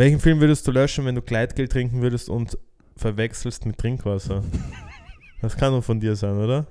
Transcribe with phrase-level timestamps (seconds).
[0.00, 2.56] Welchen Film würdest du löschen, wenn du Gleitgel trinken würdest und
[2.96, 4.42] verwechselst mit Trinkwasser?
[5.42, 6.66] Das kann nur von dir sein, oder?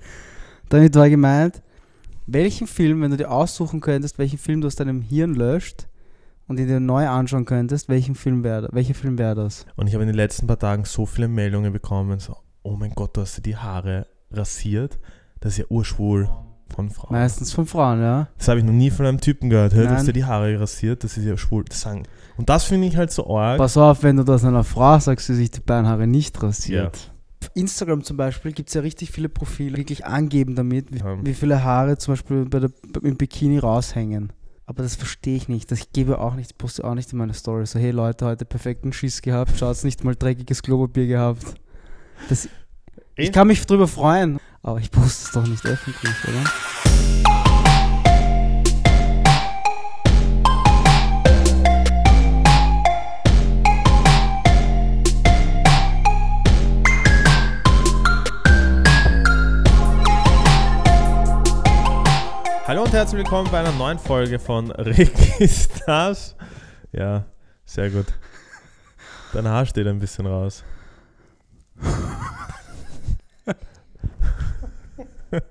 [0.70, 1.62] Damit war gemeint,
[2.26, 5.88] welchen Film, wenn du dir aussuchen könntest, welchen Film du aus deinem Hirn löscht
[6.48, 9.68] und ihn dir neu anschauen könntest, welchen Film wär, welcher Film wäre das?
[9.76, 12.96] Und ich habe in den letzten paar Tagen so viele Meldungen bekommen, so, oh mein
[12.96, 14.98] Gott, du hast dir die Haare rasiert.
[15.40, 16.30] Das ist ja urschwul
[16.74, 17.12] von Frauen.
[17.12, 18.28] Meistens von Frauen, ja.
[18.38, 19.74] Das habe ich noch nie von einem Typen gehört.
[19.74, 21.64] Hör, du hast dir die Haare rasiert, das ist ja schwul.
[21.66, 22.04] Das sagen.
[22.38, 23.58] Und das finde ich halt so arg.
[23.58, 27.12] Pass auf, wenn du das einer Frau sagst, die sich die Beinhaare nicht rasiert.
[27.42, 31.00] Auf Instagram zum Beispiel gibt es ja richtig viele Profile, die wirklich angeben damit, wie,
[31.00, 31.18] Ja.
[31.24, 34.34] wie viele Haare zum Beispiel bei der, im Bikini raushängen.
[34.66, 35.72] Aber das verstehe ich nicht.
[35.72, 37.66] Das ich gebe auch nicht, poste auch nicht in meine Story.
[37.66, 41.56] So, hey Leute, heute perfekten Schiss gehabt, schaut's nicht mal dreckiges Klopapier gehabt.
[42.30, 42.48] Das,
[43.16, 46.44] ich kann mich drüber freuen, aber ich poste es doch nicht öffentlich, oder?
[62.68, 66.36] Hallo und herzlich willkommen bei einer neuen Folge von Registars.
[66.92, 67.26] Ja,
[67.66, 68.06] sehr gut.
[69.34, 70.64] Dein Haar steht ein bisschen raus.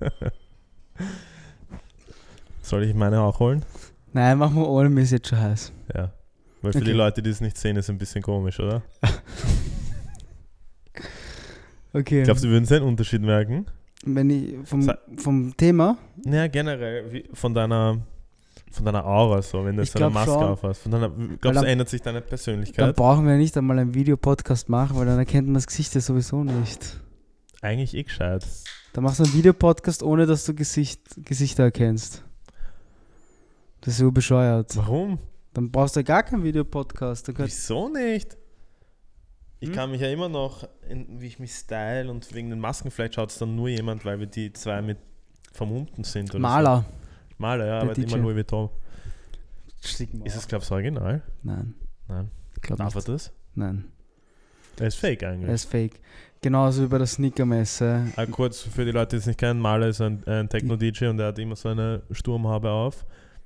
[2.63, 3.65] Soll ich meine auch holen?
[4.13, 5.73] Nein, machen wir ohne, mir ist jetzt schon heiß.
[5.95, 6.13] Ja.
[6.63, 6.97] Weil für die Okay.
[6.99, 8.83] Leute, die es nicht sehen, ist es ein bisschen komisch, oder?
[11.93, 12.23] Okay.
[12.23, 13.67] Glaubst du, wir würden einen Unterschied merken?
[14.05, 17.99] Wenn ich vom, vom Thema, Naja, generell, wie, von deiner
[18.71, 20.43] von deiner Aura so, wenn du Ich jetzt eine Maske schon.
[20.45, 20.83] auf hast.
[20.83, 22.95] Von deiner, glaubst dann- du, ändert sich deine dann Persönlichkeit?
[22.95, 26.45] brauchen wir nicht einmal einen Videopodcast machen, weil dann erkennt man das Gesicht ja sowieso
[26.45, 27.01] nicht.
[27.63, 28.47] Eigentlich eh gescheit.
[28.93, 32.25] Dann machst du einen Videopodcast, ohne dass du Gesicht, Gesichter erkennst.
[33.81, 34.77] Das ist so bescheuert.
[34.77, 35.19] Warum?
[35.55, 37.37] Dann brauchst du ja gar keinen Videopodcast.
[37.39, 38.37] Wieso nicht?
[39.61, 39.75] Ich Hm?
[39.75, 43.15] kann mich ja immer noch, in, wie ich mich style und wegen den Masken, vielleicht
[43.17, 44.99] schaut es dann nur jemand, weil wir die zwei mit
[45.53, 46.33] vermummten sind.
[46.39, 46.85] Maler.
[46.89, 47.35] So.
[47.39, 48.17] Maler, ja, Der aber immer.
[48.19, 48.69] Louis Vuitton.
[50.13, 51.23] Mal Ist es, glaubst du, original?
[51.43, 51.75] Nein.
[52.09, 52.31] Nein.
[52.61, 53.09] Glaub Darf er nicht.
[53.09, 53.33] das?
[53.55, 53.85] Nein.
[54.79, 55.51] Er ist fake Er eigentlich.
[55.51, 56.01] ist fake.
[56.41, 58.13] Genauso wie bei der Sneakermesse.
[58.17, 61.19] Ah, kurz für die Leute, die es nicht kennen, Maler ist ein, ein Techno-DJ und
[61.19, 63.05] er hat immer so eine Sturmhaube auf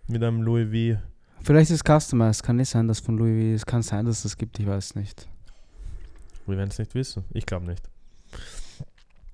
[0.08, 0.66] mit einem Louis
[0.96, 1.00] V.
[1.42, 2.42] Vielleicht ist es customized.
[2.42, 3.54] Kann nicht sein, dass von Louis V.
[3.54, 4.58] Es kann sein, dass es das gibt.
[4.58, 5.26] Ich weiß nicht.
[6.46, 7.24] Wir werden es nicht wissen.
[7.32, 7.82] Ich glaube nicht.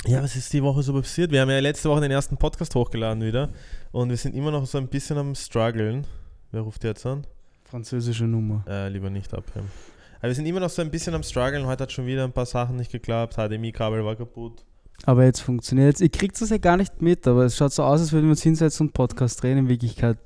[0.07, 1.33] Ja, was ist die Woche so passiert?
[1.33, 3.49] Wir haben ja letzte Woche den ersten Podcast hochgeladen wieder
[3.91, 6.07] und wir sind immer noch so ein bisschen am struggeln.
[6.53, 7.27] Wer ruft jetzt an?
[7.65, 8.65] Französische Nummer.
[8.69, 9.69] Äh, lieber nicht abhören.
[10.19, 11.67] Aber wir sind immer noch so ein bisschen am struggeln.
[11.67, 13.35] Heute hat schon wieder ein paar Sachen nicht geklappt.
[13.37, 14.65] HDMI-Kabel war kaputt.
[15.05, 16.01] Aber jetzt funktioniert es.
[16.01, 18.31] Ihr kriegt das ja gar nicht mit, aber es schaut so aus, als würden wir
[18.31, 19.57] uns hinsetzen und Podcast drehen.
[19.59, 20.19] In Wirklichkeit,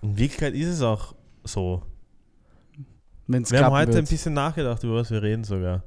[0.00, 1.82] In Wirklichkeit ist es auch so.
[3.26, 4.08] wenn es Wir haben heute ein wird.
[4.08, 5.82] bisschen nachgedacht, über was wir reden sogar.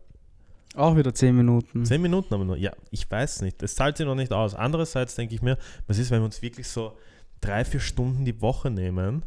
[0.75, 1.84] Auch wieder 10 Minuten.
[1.85, 2.57] Zehn Minuten aber nur.
[2.57, 3.59] Ja, ich weiß nicht.
[3.63, 4.53] Das zahlt sich noch nicht aus.
[4.53, 5.57] Andererseits denke ich mir,
[5.88, 6.94] was ist, wenn wir uns wirklich so
[7.41, 9.23] drei, vier Stunden die Woche nehmen,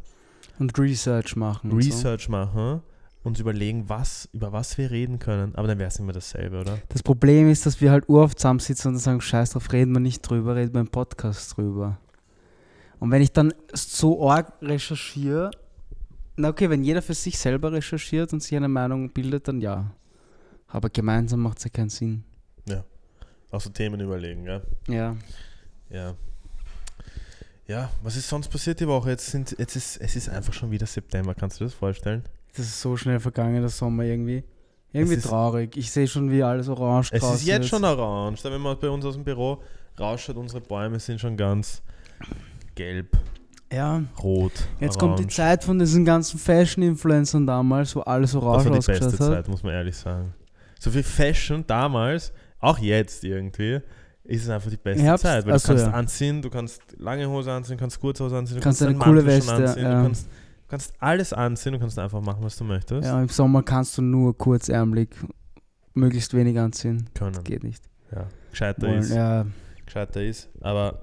[0.60, 1.72] Und Research machen.
[1.72, 1.88] und So.
[1.88, 2.82] Research machen,
[3.22, 5.54] uns überlegen, was, über was wir reden können.
[5.54, 6.78] Aber dann wäre es immer dasselbe, oder?
[6.88, 10.22] Das Problem ist, dass wir halt uroft zusammensitzen und sagen, scheiß drauf, reden wir nicht
[10.22, 11.98] drüber, reden wir im Podcast drüber.
[12.98, 15.50] Und wenn ich dann so arg recherchiere,
[16.36, 19.92] na okay, wenn jeder für sich selber recherchiert und sich eine Meinung bildet, dann ja.
[20.68, 22.24] Aber gemeinsam macht es ja keinen Sinn.
[23.50, 24.60] Auch so Themen überlegen, ja.
[24.86, 25.16] Ja.
[25.88, 26.14] Ja.
[27.66, 29.10] Ja, was ist sonst passiert die Woche?
[29.10, 31.34] Jetzt, sind, jetzt ist es ist einfach schon wieder September.
[31.34, 32.24] Kannst du dir das vorstellen?
[32.56, 34.42] Das ist so schnell vergangen, der Sommer irgendwie.
[34.92, 35.76] Irgendwie ist- traurig.
[35.76, 38.42] Ich sehe schon, wie alles orange Es draußen ist jetzt schon orange.
[38.44, 39.62] Wenn man bei uns aus dem Büro
[39.98, 41.80] rausschaut, unsere Bäume sind schon ganz
[42.74, 43.16] gelb,
[43.72, 44.02] Ja.
[44.22, 44.52] rot.
[44.80, 45.34] Jetzt kommt die orange.
[45.36, 49.34] Zeit von diesen ganzen Fashion-Influencern damals, wo alles Das orange war die beste ausgeschaut hat.
[49.44, 50.34] Zeit, muss man ehrlich sagen.
[50.78, 53.80] So viel Fashion damals, auch jetzt irgendwie,
[54.24, 55.46] ist es einfach die beste Herbst, Zeit.
[55.46, 55.92] Weil achso, du kannst ja.
[55.98, 58.98] anziehen, du kannst lange Hose anziehen, du kannst kurze Hose anziehen, du Kannst kannst, eine
[59.04, 59.96] coole Weste, anziehen, ja.
[59.98, 60.28] du kannst,
[60.70, 63.06] kannst alles anziehen, du kannst einfach machen, was du möchtest.
[63.06, 65.08] Ja, im Sommer kannst du nur kurzärmlich
[65.94, 67.08] möglichst wenig anziehen.
[67.14, 67.42] Können.
[67.44, 67.82] Geht nicht.
[68.14, 68.26] Ja.
[68.50, 69.10] Gescheiter Wollen, ist.
[69.10, 69.46] ja.
[69.84, 70.48] Gescheiter ist.
[70.60, 71.00] Aber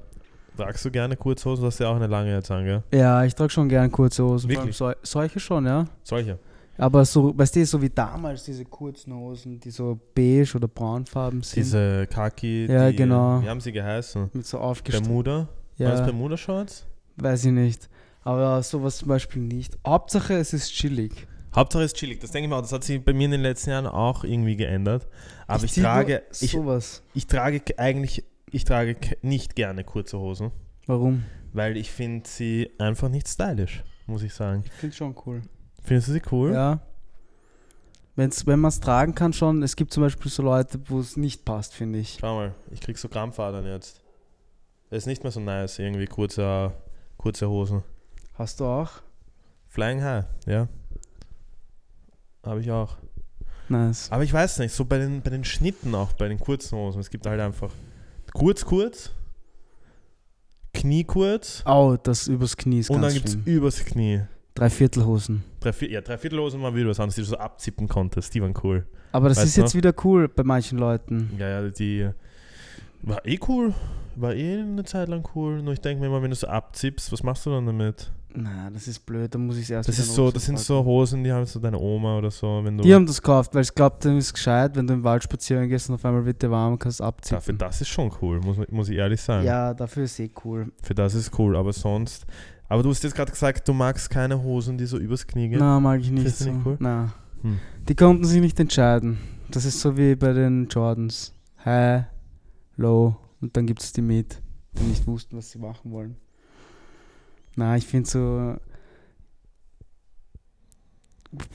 [0.57, 1.61] tragst du gerne Kurzhosen?
[1.61, 2.83] Du hast ja auch eine lange jetzt an, gell?
[2.93, 4.49] ja, ich trage schon gern kurze Hosen.
[4.49, 4.77] Vor allem Wirklich?
[4.77, 5.85] sol solche schon, ja.
[6.03, 6.39] Solche.
[6.79, 11.41] Aber so, weißt du, so wie damals diese kurzen Hosen, die so beige oder braunfarben
[11.41, 11.55] sind.
[11.65, 13.41] Diese Kaki, Ja, die, genau.
[13.41, 14.29] wie haben sie geheißen?
[14.31, 15.03] mit so aufgestellt.
[15.05, 15.47] Bermuda?
[15.79, 16.85] War das Ja, Bermuda-Shorts?
[17.17, 17.89] weiß ich nicht.
[18.27, 19.77] Aber sowas zum Beispiel nicht.
[19.87, 21.13] Hauptsache, es ist chillig.
[21.55, 22.19] Hauptsache ist chillig.
[22.19, 24.57] Das denke ich mal, das hat sich bei mir in den letzten Jahren auch irgendwie
[24.57, 25.07] geändert.
[25.47, 27.03] Aber ich, nur trage, ich, sowas.
[27.13, 30.51] ich trage eigentlich, ich trage nicht gerne kurze Hosen,
[30.87, 31.23] Warum?
[31.53, 34.63] weil ich finde sie einfach nicht stylisch, muss ich sagen.
[34.65, 35.43] Ich finde schon cool.
[35.81, 36.51] Findest du sie cool?
[36.51, 36.81] Ja.
[38.17, 41.15] Wenn's, wenn man es tragen kann schon, es gibt zum Beispiel so Leute, wo es
[41.15, 42.17] nicht passt, finde ich.
[42.19, 44.01] Schau mal, ich krieg so Krampfadern jetzt.
[44.89, 46.73] Das ist nicht mehr so nice, irgendwie kurze,
[47.15, 47.83] kurze Hosen.
[48.37, 48.91] Hast du auch?
[49.67, 50.67] Flying High, ja.
[52.43, 52.97] Habe ich auch.
[53.67, 54.11] Nice.
[54.11, 57.01] Aber ich weiß nicht, so bei den, bei den Schnitten auch, bei den kurzen Hosen,
[57.01, 57.71] es gibt halt einfach
[58.33, 59.11] kurz, kurz,
[60.73, 64.21] Knie kurz Au, das übers Knie ist und dann ganz gibt es übers Knie.
[64.53, 65.43] Dreiviertelhosen.
[65.59, 68.87] Drei, ja, Dreiviertelhosen waren wieder was anderes, die du so abzippen konntest, die waren cool.
[69.11, 71.31] Aber das Weißt ist du jetzt wieder cool bei manchen Leuten.
[71.37, 72.09] Ja, ja, die
[73.01, 73.73] war eh cool,
[74.15, 75.61] war eh eine Zeit lang cool.
[75.61, 78.11] Nur ich denke mir immer, wenn du so abzippst, was machst du dann damit?
[78.33, 80.83] Na, das ist blöd, da muss ich es erst Das ist so, das sind so
[80.83, 83.63] Hosen, die haben so deine Oma oder so, wenn du Die haben das gekauft, weil
[83.63, 86.25] ich glaube, dann ist es gescheit, wenn du im Wald spazieren gehst und auf einmal
[86.25, 87.57] wird dir warm und kannst dafür, abziehen.
[87.57, 89.45] das ist schon cool, muss, muss ich ehrlich sagen.
[89.45, 90.71] Ja, dafür ist eh cool.
[90.83, 92.25] Für das ist cool, aber sonst.
[92.69, 95.59] Aber du hast jetzt gerade gesagt, du magst keine Hosen, die so übers Knie gehen.
[95.59, 96.51] Na, mag ich nicht Findest du so.
[96.51, 96.77] nicht cool?
[96.79, 97.13] Na.
[97.41, 97.59] Hm.
[97.87, 99.19] Die konnten sich nicht entscheiden.
[99.49, 101.33] Das ist so wie bei den Jordans.
[101.63, 102.03] High,
[102.75, 104.41] Low und dann gibt es die Mid,
[104.77, 106.17] die nicht wussten, was sie machen wollen.
[107.57, 108.55] Na, ich finde so.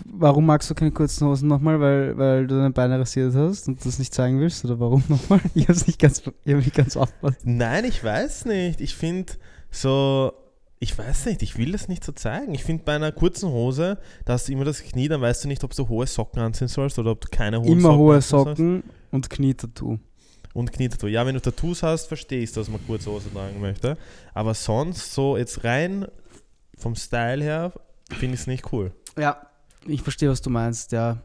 [0.05, 1.81] Warum magst du keine kurzen Hosen nochmal?
[1.81, 4.65] Weil, weil du deine Beine rasiert hast und das nicht zeigen willst?
[4.65, 5.41] Oder warum nochmal?
[5.55, 7.41] Ich hab's nicht ganz, ich hab nicht ganz aufgepasst.
[7.45, 8.81] Nein, ich weiß nicht.
[8.81, 9.33] Ich finde
[9.71, 10.33] so,
[10.81, 12.53] ich weiß nicht, ich will das nicht so zeigen.
[12.53, 15.49] Ich finde bei einer kurzen Hose, da hast du immer das Knie, dann weißt du
[15.49, 18.29] nicht, ob du hohe Socken anziehen sollst oder ob du keine hohen Immer hohe anziehen
[18.29, 18.59] sollst.
[18.59, 18.83] Socken
[19.13, 20.01] und Knietattoo.
[20.55, 21.07] Und Knietattoo.
[21.07, 23.97] Ja, wenn du Tattoos hast, verstehe ich, dass man kurze Hose tragen möchte.
[24.35, 26.07] Aber sonst, so jetzt rein
[26.77, 27.73] vom Style her,
[28.11, 28.93] finde ich es nicht cool.
[29.17, 29.47] Ja,
[29.87, 31.19] ich verstehe, was du meinst, ja.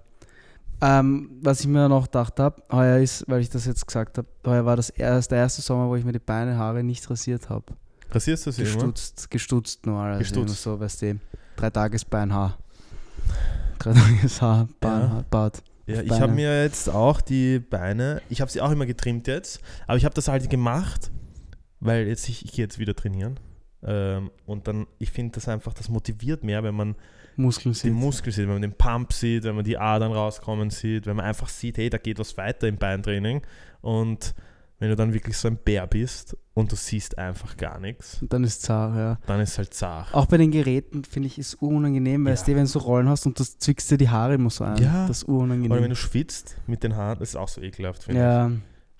[0.79, 4.27] Ähm, was ich mir noch gedacht habe, heuer ist, weil ich das jetzt gesagt habe,
[4.45, 7.49] heuer war das erst, der erste Sommer, wo ich mir die Beine, Haare nicht rasiert
[7.49, 7.65] habe.
[8.11, 8.73] Rasierst du sie immer?
[8.73, 9.99] Gestutzt, gestutzt nur.
[9.99, 10.61] Also Gestutzt.
[10.61, 11.19] So, weißt du,
[11.55, 12.57] drei Tages Beinhaar.
[13.79, 15.63] Drei Tages Haar, Beinhaar, Bart.
[15.87, 19.61] Ja, ich habe mir jetzt auch die Beine, ich habe sie auch immer getrimmt jetzt,
[19.87, 21.11] aber ich habe das halt gemacht,
[21.79, 23.39] weil jetzt ich, ich gehe jetzt wieder trainieren.
[23.83, 26.95] Ähm, und dann, ich finde das einfach, das motiviert mehr, wenn man
[27.37, 27.93] Muskeln den.
[27.93, 31.25] Muskel sieht, wenn man den Pump sieht, wenn man die Adern rauskommen sieht, wenn man
[31.25, 33.43] einfach sieht, hey, da geht was weiter im Beintraining.
[33.81, 34.33] Und
[34.79, 38.43] wenn du dann wirklich so ein Bär bist und du siehst einfach gar nichts, dann
[38.43, 39.17] ist zart, ja.
[39.25, 40.13] dann ist halt zart.
[40.13, 42.31] Auch bei den Geräten finde ich es unangenehm, Ja.
[42.33, 44.63] weißt du, wenn du so Rollen hast und das zwickst dir die Haare immer so
[44.63, 44.77] ein.
[44.77, 45.07] Ja.
[45.07, 45.71] Das ist unangenehm.
[45.71, 48.53] Oder wenn du schwitzt mit den Haaren, das ist auch so ekelhaft, finde ja, ich.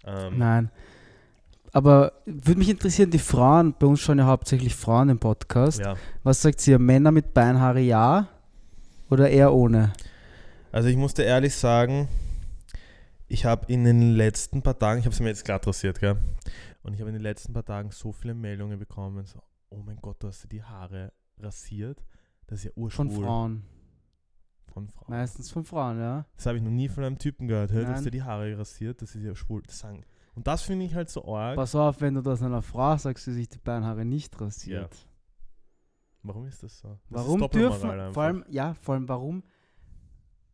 [0.06, 0.72] Ähm, nein.
[1.74, 5.80] Aber würde mich interessieren, die Frauen, bei uns schauen ja hauptsächlich Frauen im Podcast.
[5.80, 5.96] ja.
[6.24, 6.80] Was sagt ihr?
[6.80, 8.28] Männer mit Beinhaare ja
[9.12, 9.94] oder eher ohne?
[10.72, 12.08] Also ich musste ehrlich sagen,
[13.28, 16.18] ich habe in den letzten paar Tagen, ich habe es mir jetzt glatt rasiert, gell?
[16.84, 19.98] Und ich habe in den letzten paar Tagen so viele Meldungen bekommen, so, oh mein
[19.98, 22.04] Gott, du hast dir die Haare rasiert.
[22.48, 23.10] Das ist ja urschwul.
[23.10, 23.64] Von Frauen.
[24.74, 25.10] Von Frauen.
[25.10, 26.26] Meistens von Frauen, ja.
[26.36, 27.72] Das habe ich noch nie von einem Typen gehört.
[27.72, 29.62] Hey, du hast dir die Haare rasiert, das ist ja schwul.
[29.64, 30.06] Das sagen.
[30.36, 31.56] Und das finde ich halt so arg.
[31.56, 34.96] Pass auf, wenn du das einer Frau sagst, die sich die Beinhaare nicht rasiert.
[36.24, 36.90] Warum ist das so?
[37.10, 39.44] Das Warum dürfen, vor allem, ja, vor allem warum,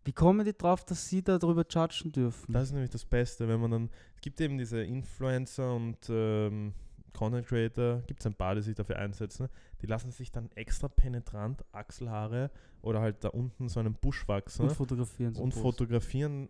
[0.05, 2.51] wie kommen die drauf, dass sie darüber judgen dürfen?
[2.53, 6.73] Das ist nämlich das Beste, wenn man dann, es gibt eben diese Influencer und ähm,
[7.13, 9.47] Content Creator, gibt es ein paar, die sich dafür einsetzen,
[9.81, 12.50] die lassen sich dann extra penetrant Achselhaare
[12.81, 15.35] oder halt da unten so einen Busch wachsen und fotografieren.
[15.35, 16.50] und fotografieren,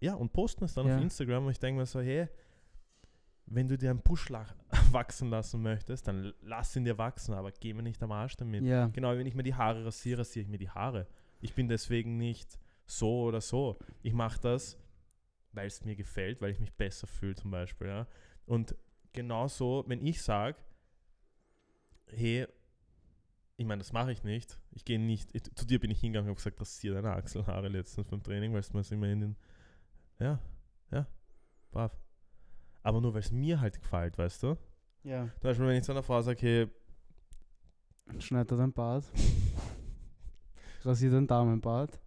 [0.00, 0.96] ja, und posten es dann Ja.
[0.96, 2.28] auf Instagram und ich denke mir so, hey,
[3.46, 4.28] wenn du dir einen Busch
[4.92, 8.64] wachsen lassen möchtest, dann lass ihn dir wachsen, aber geh mir nicht am Arsch damit.
[8.64, 11.06] Ja, Genau, wenn ich mir die Haare rasiere, rasiere ich mir die Haare.
[11.40, 13.78] Ich bin deswegen nicht so oder so.
[14.02, 14.78] Ich mache das,
[15.52, 17.88] weil es mir gefällt, weil ich mich besser fühle zum Beispiel.
[17.88, 18.06] Ja?
[18.46, 18.76] Und
[19.12, 20.56] genauso, wenn ich sage,
[22.08, 22.46] hey,
[23.56, 24.60] ich meine, das mache ich nicht.
[24.70, 27.68] Ich gehe nicht, ich, zu dir bin ich hingegangen und habe gesagt, rasiere deine Achselhaare
[27.68, 29.36] letztens beim Training, weil es mir immer in den,
[30.18, 30.38] ja,
[30.90, 31.06] ja,
[31.70, 31.98] brav.
[32.82, 34.58] Aber nur, weil es mir halt gefällt, weißt du?
[35.02, 35.24] ja.
[35.40, 36.68] Zum Beispiel, wenn ich zu einer Frau sage, hey,
[38.18, 39.04] Schneid er dein Bart.
[40.84, 41.98] Rasiert dein Damenbart.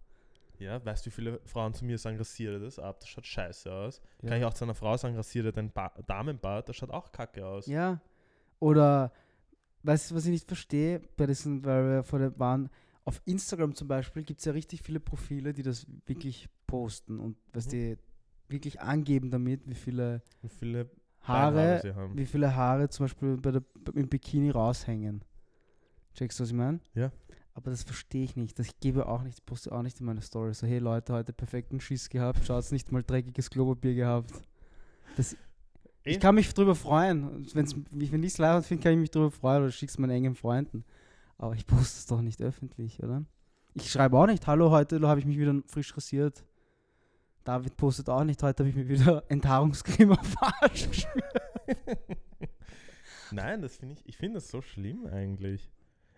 [0.60, 3.72] Ja, weißt du, wie viele Frauen zu mir sagen, rasiere das ab, das schaut scheiße
[3.72, 4.00] aus.
[4.22, 4.28] Ja.
[4.28, 7.46] Kann ich auch zu einer Frau sagen, rasiere dein ba Damenbart, das schaut auch kacke
[7.46, 7.66] aus.
[7.66, 8.00] Ja.
[8.58, 9.12] Oder,
[9.82, 12.68] weißt du, was ich nicht verstehe, bei diesen, weil wir vor der waren,
[13.04, 17.36] auf Instagram zum Beispiel gibt es ja richtig viele Profile, die das wirklich posten und
[17.52, 17.70] was Mhm.
[17.70, 17.96] die
[18.48, 20.90] wirklich angeben damit, wie viele Wie viele
[21.22, 22.16] Haare, haben.
[22.18, 23.62] wie viele Haare zum Beispiel bei der,
[23.94, 25.24] im Bikini raushängen.
[26.14, 26.80] Checkst du, was ich meine?
[26.94, 27.10] Ja.
[27.54, 28.58] Aber das verstehe ich nicht.
[28.58, 30.54] Das ich gebe auch nicht, poste auch nicht in meine Story.
[30.54, 34.32] So, hey Leute, heute perfekten Schiss gehabt, schaut's nicht mal dreckiges Klopapier gehabt.
[35.16, 35.36] Das,
[36.04, 37.46] ich kann mich drüber freuen.
[37.52, 40.34] Wenn's, wenn ich es leid finde, kann ich mich drüber freuen oder schick's meinen engen
[40.34, 40.84] Freunden.
[41.38, 43.24] Aber ich poste es doch nicht öffentlich, oder?
[43.74, 46.44] Ich schreibe auch nicht, hallo, heute habe ich mich wieder frisch rasiert.
[47.44, 48.42] David postet auch nicht.
[48.42, 50.88] Heute habe ich mir wieder Enthaarungscreme auf Arsch.
[53.32, 55.70] Nein, das finde ich, ich finde das so schlimm eigentlich.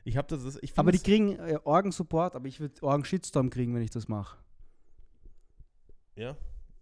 [0.04, 3.82] Ich habe das, ich Aber die kriegen äh, Organ-Support, aber ich würde Organ-Shitstorm kriegen, wenn
[3.82, 4.38] ich das mache.
[6.16, 6.36] ja,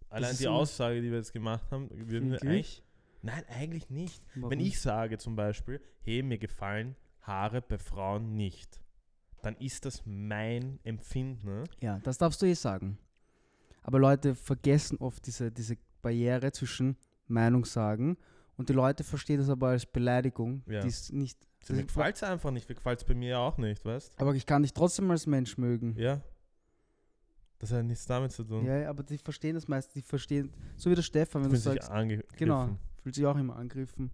[0.08, 2.82] allein ist die Aussage, die wir jetzt gemacht haben, würden wir eigentlich,
[3.22, 4.22] nein, eigentlich nicht.
[4.34, 4.50] Warum?
[4.50, 8.80] Wenn ich sage zum Beispiel, hey, mir gefallen Haare bei Frauen nicht,
[9.42, 11.64] dann ist das mein Empfinden.
[11.80, 12.98] Ja, das darfst du eh sagen.
[13.82, 16.96] Aber Leute vergessen oft diese, diese Barriere zwischen
[17.26, 18.16] Meinung sagen
[18.56, 20.62] und die Leute verstehen das aber als Beleidigung.
[20.66, 20.80] Ja.
[20.80, 21.38] Die ist nicht.
[21.62, 24.34] So, mir gefällt es einfach nicht, mir gefällt es bei mir auch nicht, weißt aber
[24.34, 25.94] ich kann dich trotzdem als Mensch mögen.
[25.96, 26.20] Ja.
[27.58, 28.64] Das hat nichts damit zu tun.
[28.64, 29.94] Ja, aber die verstehen das meist.
[29.94, 32.36] Die verstehen, so wie der Stefan, wenn du Fühlt sich sagst, angegriffen.
[32.38, 32.70] genau,
[33.02, 34.10] fühlt sich auch immer angegriffen.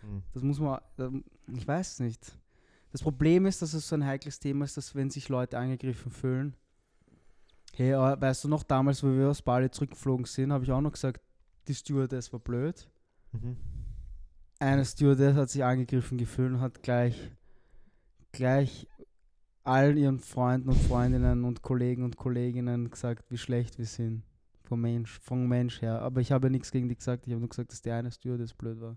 [0.00, 0.22] Hm.
[0.32, 1.22] Das muss man, ähm,
[1.54, 2.38] ich weiß nicht.
[2.92, 6.10] Das Problem ist, dass es so ein heikles Thema ist, dass wenn sich Leute angegriffen
[6.10, 6.56] fühlen,
[7.74, 10.80] hey, äh, weißt du noch, damals, wo wir aus Bali zurückgeflogen sind, habe ich auch
[10.80, 11.20] noch gesagt,
[11.68, 12.88] die Stewardess war blöd.
[13.32, 13.58] Mhm.
[14.58, 17.30] Eine Stewardess hat sich angegriffen gefühlt und hat gleich,
[18.32, 18.86] gleich
[19.64, 24.22] allen ihren Freunden und Freundinnen und Kollegen und Kolleginnen gesagt, wie schlecht wir sind.
[24.62, 26.00] Vom Mensch, vom Mensch her.
[26.00, 28.10] Aber ich habe ja nichts gegen die gesagt, ich habe nur gesagt, dass die eine
[28.10, 28.96] Stewardess blöd war.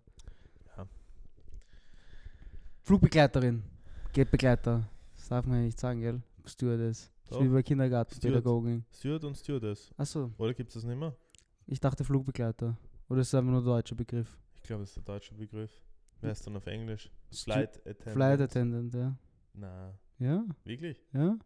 [0.78, 0.88] Ja.
[2.84, 3.64] Flugbegleiterin,
[4.14, 4.90] Geldbegleiter.
[5.16, 6.22] Das darf man ja nicht sagen, gell?
[6.46, 7.12] Stewardess.
[7.24, 7.44] Das ist Doch.
[7.44, 8.86] wie bei Kindergartenpädagogin.
[8.92, 9.92] Steward und Stewardess.
[9.98, 11.16] Achso, Oder gibt es das nicht mehr?
[11.68, 12.76] ich dachte Flugbegleiter.
[13.10, 14.38] Oder ist es einfach nur der deutsche Begriff?
[14.70, 15.72] Ich glaube, das ist der deutsche Begriff.
[16.22, 17.10] Wer ist dann auf Englisch?
[17.32, 18.12] Stu- Flight Attendant.
[18.14, 19.18] Flight Attendant, ja.
[19.56, 21.04] Na, Ja, wirklich?
[21.12, 21.40] ja.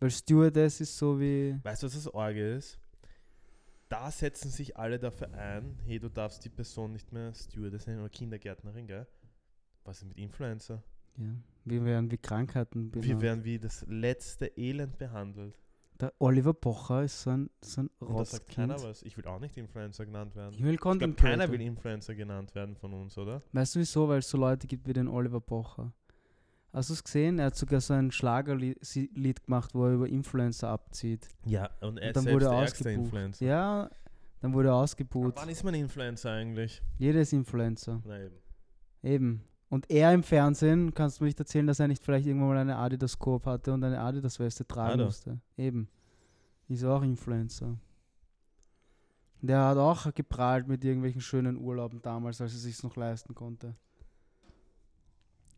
[0.00, 1.56] Weil Stewardess ist so wie.
[1.62, 2.80] Weißt du, was das Orge ist?
[3.88, 8.00] Da setzen sich alle dafür ein, hey, du darfst die Person nicht mehr Stewardess nennen
[8.00, 9.06] oder Kindergärtnerin, gell?
[9.84, 10.82] Was ist mit Influencer?
[11.18, 11.26] Ja,
[11.64, 13.22] wir werden wie Krankheiten Wir benannt.
[13.22, 15.61] werden wie das letzte Elend behandelt.
[16.02, 19.04] Der Oliver Pocher ist so ein, so ein Und da sagt keiner was.
[19.04, 20.52] Ich will auch nicht Influencer genannt werden.
[20.52, 23.40] Ich will Ich Content keiner will Influencer genannt werden von uns, oder?
[23.52, 24.08] Weißt du wieso?
[24.08, 25.92] Weil es so Leute gibt wie den Oliver Pocher.
[26.72, 27.38] Hast du es gesehen?
[27.38, 31.28] Er hat sogar so ein Schlagerlied gemacht, wo er über Influencer abzieht.
[31.44, 32.94] Ja, und er Und ist dann wurde der er ausgebucht.
[32.96, 33.46] Influencer.
[33.46, 33.90] Ja,
[34.40, 35.36] dann wurde er ausgebucht.
[35.36, 36.82] Wann ist man Influencer eigentlich?
[36.98, 38.02] Jeder ist Influencer.
[38.04, 38.36] Na eben.
[39.04, 39.44] Eben.
[39.72, 42.58] Und er im Fernsehen, kannst du mir nicht erzählen, dass er nicht vielleicht irgendwann mal
[42.58, 45.06] eine Adidas Coop hatte und eine Adidas Weste tragen Hat er.
[45.06, 45.40] musste.
[45.56, 45.88] Eben.
[46.68, 47.78] Ist auch Influencer.
[49.40, 53.74] Der hat auch geprahlt mit irgendwelchen schönen Urlauben damals, als er sich noch leisten konnte.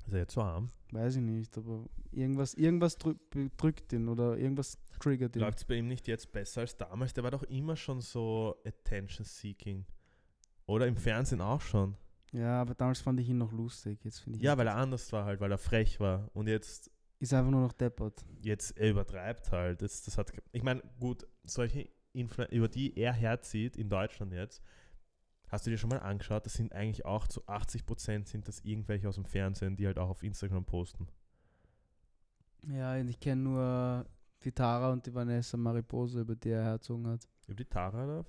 [0.07, 0.71] Ist er jetzt so arm?
[0.93, 3.17] Weiß ich nicht, aber irgendwas, irgendwas drü
[3.57, 5.43] drückt ihn oder irgendwas triggert ihn.
[5.43, 7.15] Läuft es bei ihm nicht jetzt besser als damals?
[7.15, 9.85] Der war doch immer schon so attention-seeking.
[10.67, 11.97] Oder im Fernsehen auch schon.
[12.35, 14.05] Ja, aber damals fand ich ihn noch lustig.
[14.05, 16.29] Jetzt finde ich Ja, ihn- weil er anders war halt, weil er frech war.
[16.35, 18.25] Und jetzt, ist einfach nur noch deppert.
[18.43, 19.81] jetzt er übertreibt halt.
[19.83, 24.63] Das, das hat, ich meine, gut, solche Influ über die er herzieht in Deutschland jetzt,
[25.49, 29.09] hast du dir schon mal angeschaut, das sind eigentlich auch zu 80% sind das irgendwelche
[29.09, 31.07] aus dem Fernsehen, die halt auch auf Instagram posten.
[32.67, 34.07] Ja, ich kenne nur
[34.43, 37.29] die Tara und die Vanessa Mariposa, über die er herzogen hat.
[37.47, 38.25] Über die Tara da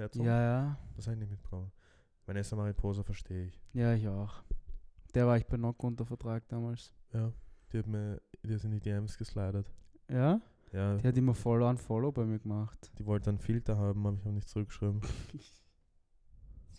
[0.00, 0.26] herzogen?
[0.26, 0.78] Ja, ja.
[0.96, 1.70] Das habe ich nicht mitbekommen.
[2.26, 3.60] Vanessa Mariposa verstehe ich.
[3.72, 4.42] Ja, ich auch.
[5.14, 6.92] Der war ich bei Nock unter Vertrag damals.
[7.12, 7.32] Ja,
[7.72, 9.70] die hat mir, die ist in die DMs geslidet.
[10.08, 10.40] Ja?
[10.72, 12.90] Ja, Die hat immer Follow an Follow bei mir gemacht.
[12.98, 15.00] die wollte einen Filter haben, habe ich aber nicht zurückgeschrieben.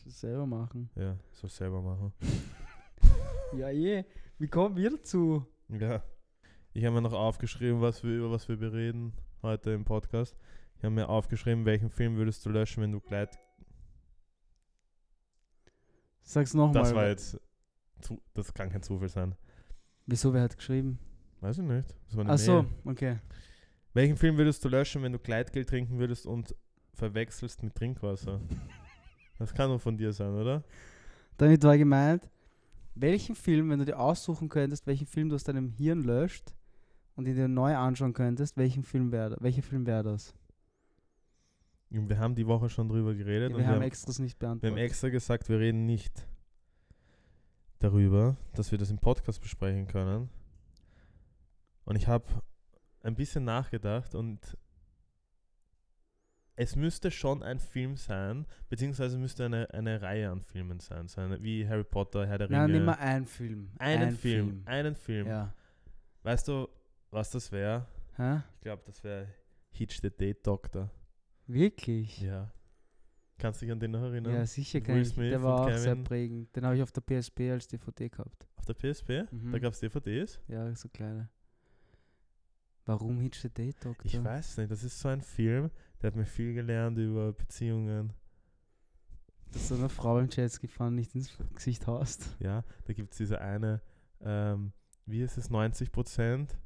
[0.06, 0.90] Ich selber machen.
[0.96, 2.12] Ja, soll selber machen.
[3.58, 4.04] Ja, je.
[4.40, 5.46] Wie kommen wir dazu?
[5.70, 6.04] Ja.
[6.74, 10.36] Ich habe mir noch aufgeschrieben, was wir, über was wir bereden heute im Podcast.
[10.76, 13.38] Ich habe mir aufgeschrieben, welchen Film würdest du löschen, wenn du Gleit.
[16.24, 16.84] Sag's nochmal.
[16.84, 17.40] Das war jetzt.
[18.02, 19.36] Zu, das kann kein Zufall sein.
[20.06, 21.00] Wieso, wer hat geschrieben?
[21.40, 21.96] Weiß ich nicht.
[22.26, 23.20] Ach so, okay.
[23.94, 26.56] Welchen Film würdest du löschen, wenn du Gleitgel trinken würdest und
[26.94, 28.40] verwechselst mit Trinkwasser?
[29.40, 30.64] Das kann nur von dir sein, oder?
[31.38, 32.30] Damit war gemeint,
[32.96, 36.54] welchen Film, wenn du dir aussuchen könntest, welchen Film du aus deinem Hirn löscht
[37.16, 40.34] und ihn dir neu anschauen könntest, welchen Film wäre welcher Film wäre das?
[41.94, 44.42] Wir haben die Woche schon drüber Ja, geredet wir und haben wir haben, extras nicht
[44.42, 44.86] wir haben beantwortet.
[44.90, 46.28] extra gesagt, wir reden nicht
[47.80, 50.30] darüber, dass wir das im Podcast besprechen können.
[51.86, 52.26] Und ich habe
[53.02, 54.58] ein bisschen nachgedacht und
[56.56, 61.20] es müsste schon ein Film sein, beziehungsweise müsste eine, eine Reihe an Filmen sein, so
[61.22, 62.74] eine, wie Harry Potter, Herr der Nein, Ringe.
[62.78, 63.72] nimm mal einen Film.
[63.80, 65.28] einen Ein Film, einen Film.
[65.28, 65.54] Ja.
[66.22, 66.68] Weißt du,
[67.12, 67.86] was das wäre?
[68.56, 69.28] Ich glaube, das wäre
[69.72, 70.90] Hitch the Date Doctor.
[71.48, 72.22] Wirklich?
[72.22, 72.52] Ja.
[73.38, 74.34] Kannst du dich an den noch erinnern?
[74.34, 75.14] Ja, sicher kann ich.
[75.16, 76.04] Der war auch sehr Kevin.
[76.04, 76.56] prägend.
[76.56, 78.48] Den habe ich auf der PSP als DVD gehabt.
[78.56, 79.26] Auf der PSP?
[79.32, 79.52] Mhm.
[79.52, 80.40] Da gab es DVDs?
[80.48, 81.30] Ja, so kleine.
[82.86, 84.06] Warum Hitch the Date Doctor?
[84.06, 85.72] Ich weiß nicht, das ist so ein Film,
[86.02, 88.14] Der hat mir viel gelernt über Beziehungen.
[89.52, 92.36] Dass du einer Frau im Jetski fahren nicht ins Gesicht haust.
[92.40, 93.82] Ja, da gibt es diese eine,
[94.22, 94.74] ähm,
[95.06, 96.58] wie ist es, 90%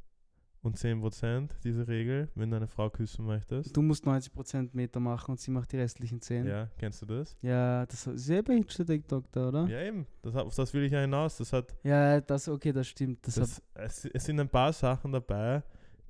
[0.62, 3.76] und 10%, diese Regel, wenn du eine Frau küssen möchtest.
[3.76, 6.46] Du musst 90% Meter machen und sie macht die restlichen 10.
[6.48, 7.38] Ja, kennst du das?
[7.42, 9.68] Ja, das ist sehr bei TikTok da, oder?
[9.68, 10.06] Ja, eben.
[10.22, 11.38] Das, auf das will ich ja hinaus.
[11.38, 13.26] Das hat, Ja, das, okay, das stimmt.
[13.28, 15.64] Das, das, es, es sind ein paar Sachen dabei,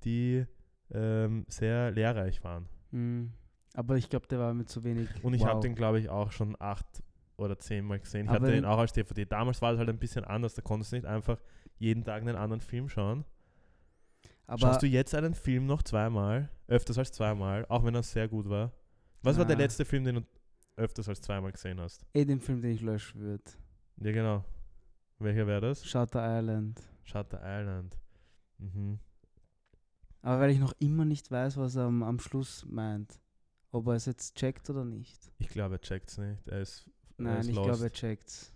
[0.04, 0.46] die
[0.92, 2.64] ähm, sehr lehrreich waren.
[2.64, 3.28] hat, mh,
[3.74, 5.08] aber ich glaube, der war mit zu wenig.
[5.24, 5.50] Und ich wow.
[5.50, 7.04] habe den, glaube ich, auch schon acht
[7.36, 8.24] oder zehnmal gesehen.
[8.26, 9.26] Ich Aber hatte den- auch als DVD.
[9.26, 10.56] Damals war es halt ein bisschen anders.
[10.56, 11.40] Da konntest du nicht einfach
[11.78, 13.24] jeden Tag einen anderen Film schauen.
[14.48, 16.50] Aber Schaust du jetzt einen Film noch zweimal?
[16.68, 18.72] Öfters als zweimal, auch wenn er sehr gut war.
[19.22, 20.22] Was war der letzte Film, den du
[20.78, 22.06] öfters als zweimal gesehen hast?
[22.14, 23.44] eh den Film, den ich löschen würde.
[23.98, 24.46] Ja, genau.
[25.20, 25.86] Welcher wäre das?
[25.86, 26.82] Shutter Island.
[27.04, 27.98] Shutter Island.
[28.60, 29.00] Mhm.
[30.22, 33.20] Aber weil ich noch immer nicht weiß, was er am, am Schluss meint.
[33.72, 35.32] Ob er es jetzt checkt oder nicht.
[35.40, 36.48] Ich glaube, er checkt's nicht.
[36.48, 36.86] Er ist,
[37.18, 37.68] er Nein, ist ich lost.
[37.70, 38.54] glaube, er checkt's.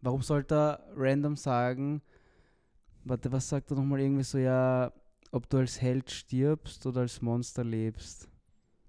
[0.00, 2.02] Warum sollte er random sagen,
[3.04, 4.92] warte, was sagt er nochmal irgendwie so, ja,
[5.34, 8.28] ob du als Held stirbst oder als Monster lebst?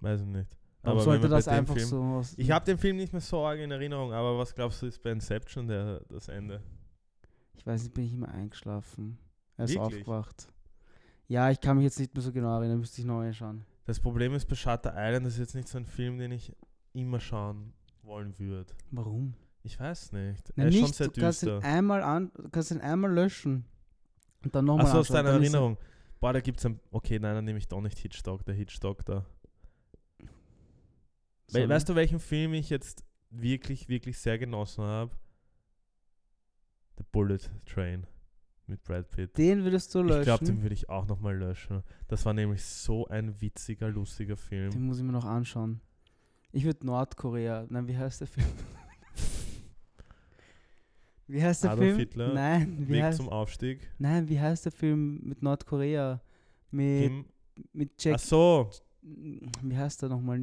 [0.00, 0.56] Weiß ich nicht.
[0.82, 3.58] Warum Aber sollte das einfach Film, so Ich habe den Film nicht mehr so arg
[3.58, 6.62] in Erinnerung, aber was glaubst du, ist bei Inception der, das Ende?
[7.54, 9.18] Ich weiß nicht, bin ich immer eingeschlafen.
[9.56, 10.02] Er ist Wirklich?
[10.02, 10.48] aufgewacht.
[11.26, 13.64] Ja, ich kann mich jetzt nicht mehr so genau erinnern, müsste ich noch anschauen.
[13.84, 16.52] Das Problem ist bei Shutter Island, das ist jetzt nicht so ein Film, den ich
[16.92, 17.72] immer schauen
[18.02, 18.72] wollen würde.
[18.92, 19.34] Warum?
[19.64, 20.52] Ich weiß nicht.
[20.54, 21.68] Na, er ist nicht, schon sehr du kannst ihn düster.
[21.68, 23.64] einmal an, du kannst ihn einmal löschen.
[24.44, 25.76] Und dann nochmal Achso, aus deiner dann ist Erinnerung.
[26.20, 26.80] Boah, da gibt es ein.
[26.90, 29.26] Okay, nein, dann nehme ich doch nicht Hitchcock, der Hitchcock da.
[31.52, 35.12] We weißt du, welchen Film ich jetzt wirklich, wirklich sehr genossen habe?
[36.98, 38.06] The Bullet Train
[38.66, 39.36] mit Brad Pitt.
[39.38, 40.20] Den würdest du löschen?
[40.20, 41.82] Ich glaube, den würde ich auch nochmal löschen.
[42.08, 44.70] Das war nämlich so ein witziger, lustiger Film.
[44.70, 45.80] Den muss ich mir noch anschauen.
[46.52, 47.66] Ich würde Nordkorea.
[47.68, 48.46] Nein, wie heißt der Film?
[51.28, 51.98] wie heißt der Adolf Film?
[51.98, 53.80] Hitler, Nein, wie Weg heißt, zum Aufstieg.
[53.98, 56.20] nein, wie heißt der Film mit Nordkorea?
[56.70, 57.24] Mit, Kim.
[57.72, 58.14] mit Jack.
[58.16, 58.70] Ach so.
[59.02, 60.42] Wie heißt der nochmal?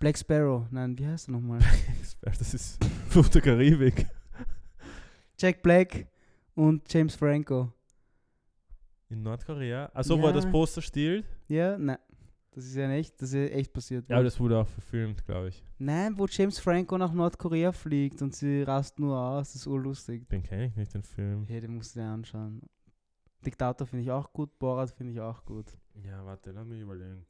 [0.00, 0.66] Black Sparrow.
[0.70, 1.60] Nein, wie heißt er nochmal?
[2.22, 4.06] Das ist Fluch der Karibik.
[5.38, 6.06] Jack Black
[6.54, 7.72] und James Franco.
[9.10, 9.90] In Nordkorea.
[9.94, 10.50] Achso, wo er das Ja.
[10.50, 11.24] Poster stiehlt.
[11.48, 11.98] Ja, nein.
[12.54, 14.08] Das ist ja echt, das ist echt passiert.
[14.08, 15.64] Ja, aber das wurde auch verfilmt, glaube ich.
[15.78, 20.28] Nein, wo James Franco nach Nordkorea fliegt und sie rast nur aus, das ist urlustig.
[20.28, 21.46] Den kenne ich nicht, den Film.
[21.48, 22.62] Hey, den musst du dir anschauen.
[23.44, 25.66] Diktator finde ich auch gut, Borat finde ich auch gut.
[26.04, 27.26] Ja, warte, lass mich überlegen.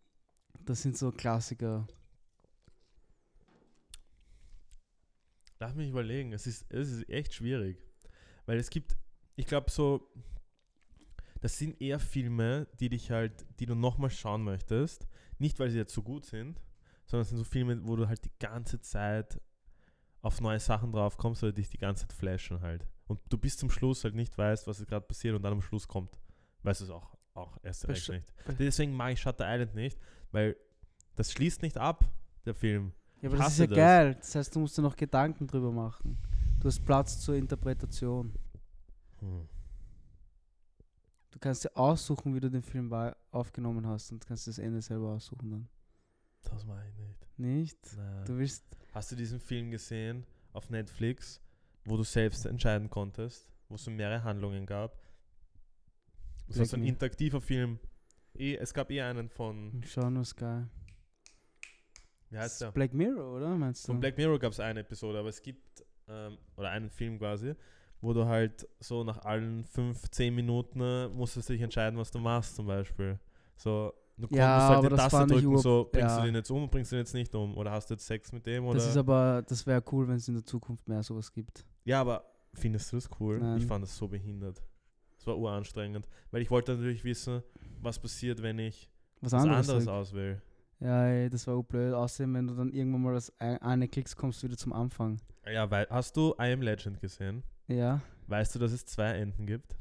[0.60, 1.87] Das sind so Klassiker.
[5.58, 6.34] Lass mich überlegen.
[6.34, 7.78] Es ist, es ist echt schwierig.
[8.44, 8.98] Weil es gibt,
[9.37, 10.12] ich glaube so,
[11.40, 15.06] das sind eher Filme, die dich halt, die du nochmal schauen möchtest.
[15.38, 16.61] Nicht, weil sie jetzt so gut sind,
[17.07, 19.40] sondern es sind so Filme, wo du halt die ganze Zeit
[20.23, 22.87] auf neue Sachen drauf kommst oder dich die ganze Zeit flashen halt.
[23.07, 25.87] Und du bis zum Schluss halt nicht weißt, was gerade passiert und dann am Schluss
[25.87, 26.18] kommt.
[26.62, 28.33] Weißt du es auch, auch erst recht nicht.
[28.59, 29.99] Deswegen mag ich Shutter Island nicht,
[30.33, 30.57] weil
[31.14, 32.05] das schließt nicht ab,
[32.47, 32.92] der Film.
[33.20, 33.77] Ja, aber das ist ja das.
[33.77, 34.14] geil.
[34.14, 36.16] Das heißt, du musst dir noch Gedanken drüber machen.
[36.61, 38.33] Du hast Platz zur Interpretation.
[39.20, 39.49] Hm.
[41.35, 42.92] Du kannst dir aussuchen, wie du den Film
[43.33, 45.68] aufgenommen hast und kannst das Ende selber aussuchen dann.
[46.44, 47.38] Das mache ich nicht.
[47.38, 47.97] Nicht?
[47.97, 48.25] Nein.
[48.25, 48.64] Du willst.
[48.92, 51.40] Hast du diesen Film gesehen auf Netflix,
[51.87, 54.97] wo du selbst entscheiden konntest, wo es mehrere Handlungen gab?
[56.47, 57.81] Das war so ein interaktiver Film.
[58.35, 60.62] Eh, es gab eh einen von, nur Sky.
[62.31, 62.70] wie heißt der?
[62.70, 63.57] Black Mirror, oder?
[63.57, 63.87] Meinst du?
[63.88, 67.57] Von Black Mirror gab es eine Episode, aber es gibt, ähm, oder einen Film quasi,
[68.00, 72.11] wo du halt so nach allen fünf, zehn Minuten äh, musstest du dich entscheiden, was
[72.11, 73.18] du machst zum Beispiel.
[73.57, 76.20] So, du konntest Ja, halt die Taste drücken, so, bringst ja.
[76.20, 78.30] du den jetzt um, bringst du den jetzt nicht um, oder hast du jetzt Sex
[78.33, 78.74] mit dem, oder?
[78.78, 81.64] das ist aber, das wäre cool, wenn es in der Zukunft mehr sowas gibt.
[81.85, 83.38] Ja, aber findest du das cool?
[83.38, 83.59] Nein.
[83.59, 84.62] Ich fand das so behindert.
[85.18, 87.42] Es war uranstrengend, weil ich wollte natürlich wissen,
[87.80, 89.88] was passiert, wenn ich Was was anderes.
[89.88, 90.42] auswähle.
[90.80, 91.94] Ja, ey, das war blöd.
[91.94, 95.18] Außerdem, wenn du dann irgendwann mal das ein- eine klickst, kommst du wieder zum Anfang.
[95.50, 97.42] Ja, weil, hast du I Am Legend gesehen?
[97.68, 98.00] Ja.
[98.27, 99.77] Weißt du, dass es zwei Enden gibt?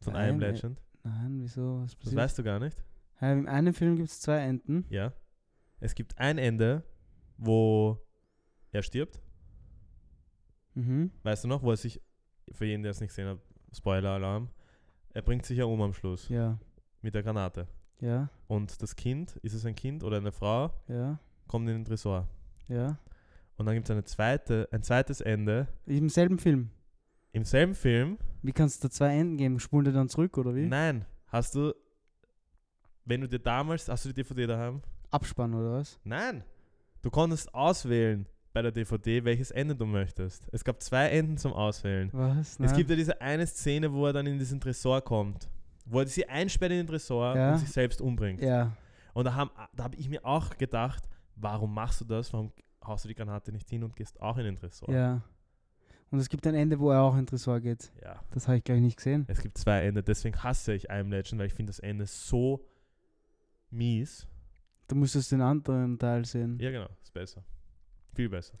[0.00, 0.80] Von I I Am Le- Legend?
[1.04, 1.80] Nein, wieso?
[1.82, 2.16] Was Das passiert?
[2.16, 2.76] weißt du gar nicht?
[3.20, 4.84] Im einen Film gibt es zwei Enden.
[4.90, 5.12] Ja.
[5.80, 6.82] Es gibt ein Ende,
[7.38, 7.98] wo
[8.72, 9.20] er stirbt.
[10.74, 11.10] Mhm.
[11.22, 12.00] Weißt du noch, wo er sich,
[12.52, 13.38] für jeden, der es nicht gesehen hat,
[13.72, 14.48] Spoiler-Alarm,
[15.14, 16.58] er bringt sich ja um am Schluss Ja.
[17.00, 17.66] mit der Granate.
[18.00, 18.28] Ja.
[18.46, 21.18] Und das Kind, ist es ein Kind oder eine Frau, Ja.
[21.46, 22.28] kommt in den Tresor.
[22.68, 22.98] Ja.
[23.56, 26.70] Und dann gibt es eine zweite, ein zweites Ende Im selben Film.
[27.32, 28.18] im selben Film.
[28.42, 29.58] Wie kannst du da zwei Enden geben?
[29.60, 30.66] Spulen die dann zurück, oder wie?
[30.66, 31.74] Nein, hast du,
[33.04, 34.82] wenn du dir damals, hast du die DVD daheim?
[35.10, 35.98] Abspann oder was?
[36.04, 36.44] Nein,
[37.02, 40.48] du konntest auswählen bei der DVD, welches Ende du möchtest.
[40.52, 42.08] Es gab zwei Enden zum Auswählen.
[42.12, 42.58] Was?
[42.58, 45.48] Es gibt ja diese eine Szene, wo er dann in diesen Tresor kommt.
[45.84, 47.52] Wo er sie einsperrt in den Tresor Ja.
[47.52, 48.40] und sich selbst umbringt.
[48.42, 48.72] Ja.
[49.12, 52.32] Und da habe da hab ich mir auch gedacht, warum machst du das?
[52.32, 52.50] Warum
[52.86, 54.90] haust du die Granate nicht hin und gehst auch in den Tresor?
[54.90, 55.22] Ja.
[56.10, 57.92] Und es gibt ein Ende, wo er auch in den Tresor geht.
[58.02, 58.20] Ja.
[58.30, 59.24] Das habe ich gleich nicht gesehen.
[59.28, 62.64] Es gibt zwei Ende, deswegen hasse ich I'm Legend, weil ich finde das Ende so
[63.70, 64.26] mies.
[64.88, 66.58] Du müsstest den anderen Teil sehen.
[66.60, 67.42] Ja, genau, ist besser.
[68.14, 68.56] Viel besser.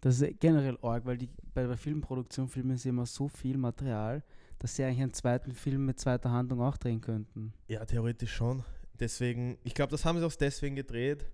[0.00, 4.24] Das ist generell arg, weil die, bei der Filmproduktion filmen sie immer so viel Material,
[4.58, 7.52] dass sie eigentlich einen zweiten Film mit zweiter Handlung auch drehen könnten.
[7.68, 8.64] Ja, theoretisch schon.
[8.98, 11.26] Deswegen, ich glaube, das haben sie auch deswegen gedreht.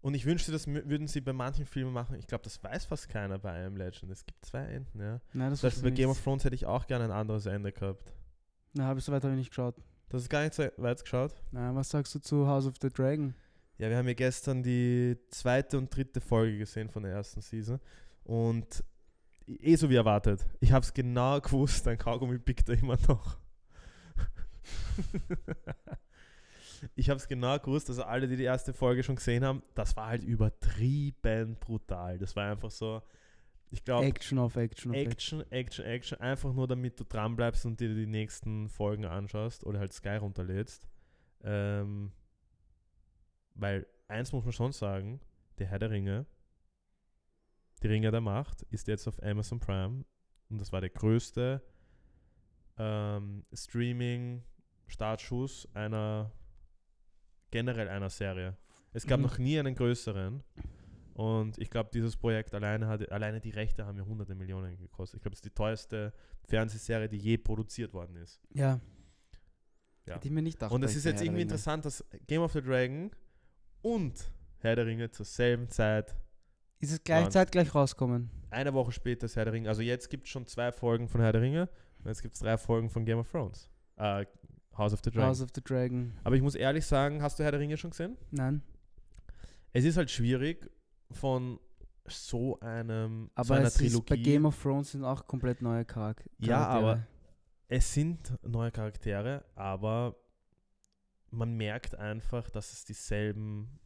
[0.00, 2.16] Und ich wünschte, das würden sie bei manchen Filmen machen.
[2.16, 4.12] Ich glaube, das weiß fast keiner bei I Am Legend.
[4.12, 5.20] Es gibt zwei Enden, ja.
[5.32, 6.22] Nein, das Zum Beispiel bei Game of.
[6.22, 8.12] Thrones hätte ich auch gerne ein anderes Ende gehabt.
[8.74, 9.74] Na, habe ich so weit habe ich nicht geschaut.
[10.08, 11.34] Das ist gar nicht so weit geschaut.
[11.50, 13.34] Na, was sagst du zu House of the Dragon?
[13.78, 17.80] Ja, wir haben ja gestern die zweite und dritte Folge gesehen von der ersten Season.
[18.24, 18.84] Und
[19.46, 20.46] eh so wie erwartet.
[20.60, 23.36] Ich habe es genau gewusst, dein Kaugummi pickt er immer noch.
[26.94, 29.96] ich habe es genau gewusst, also alle, die die erste Folge schon gesehen haben, das
[29.96, 32.18] war halt übertrieben brutal.
[32.18, 33.02] Das war einfach so,
[33.70, 35.40] ich glaube, Action auf Action auf Action.
[35.40, 39.64] Action, Action, Action, einfach nur damit du dran bleibst und dir die nächsten Folgen anschaust
[39.64, 40.88] oder halt Sky runterlädst.
[41.42, 42.12] Ähm,
[43.54, 45.20] weil eins muss man schon sagen,
[45.58, 46.26] der Herr der Ringe,
[47.82, 50.04] die Ringe der Macht, ist jetzt auf Amazon Prime
[50.48, 51.62] und das war der größte
[52.78, 56.32] ähm, Streaming-Startschuss einer
[57.50, 58.56] generell einer Serie.
[58.92, 59.26] Es gab Mhm.
[59.26, 60.42] noch nie einen größeren.
[61.14, 65.18] Und ich glaube, dieses Projekt alleine hat, alleine die Rechte haben ja hunderte Millionen gekostet.
[65.18, 66.12] Ich glaube, es ist die teuerste
[66.44, 68.40] Fernsehserie, die je produziert worden ist.
[68.54, 68.80] Ja.
[70.06, 70.14] Ja.
[70.14, 70.72] Hätte ich mir nicht gedacht.
[70.72, 73.10] und es ist jetzt irgendwie interessant, dass Game of the Dragon
[73.82, 76.14] und Herr der Ringe zur selben Zeit,
[76.80, 78.30] Ist es gleichzeitig gleich rauskommen?
[78.50, 79.68] eine Woche später ist Herr der Ringe.
[79.68, 82.40] Also jetzt gibt es schon zwei Folgen von Herr der Ringe und jetzt gibt es
[82.40, 83.68] drei Folgen von Game of Thrones.
[83.96, 84.24] Äh,
[84.78, 85.28] House of the Dragon.
[85.28, 86.12] House of the Dragon.
[86.24, 88.16] Aber ich muss ehrlich sagen, hast du Herr der Ringe schon gesehen?
[88.30, 88.62] Nein.
[89.72, 90.70] Es ist halt schwierig
[91.10, 91.58] von
[92.06, 94.08] so einem so Aber einer es ist, Trilogie.
[94.08, 96.90] bei Game of Thrones sind auch komplett neue Charak Ja, Charaktere.
[96.92, 97.06] aber-
[97.68, 100.16] es sind neue Charaktere, aber
[101.30, 103.78] man merkt einfach, dass es dieselben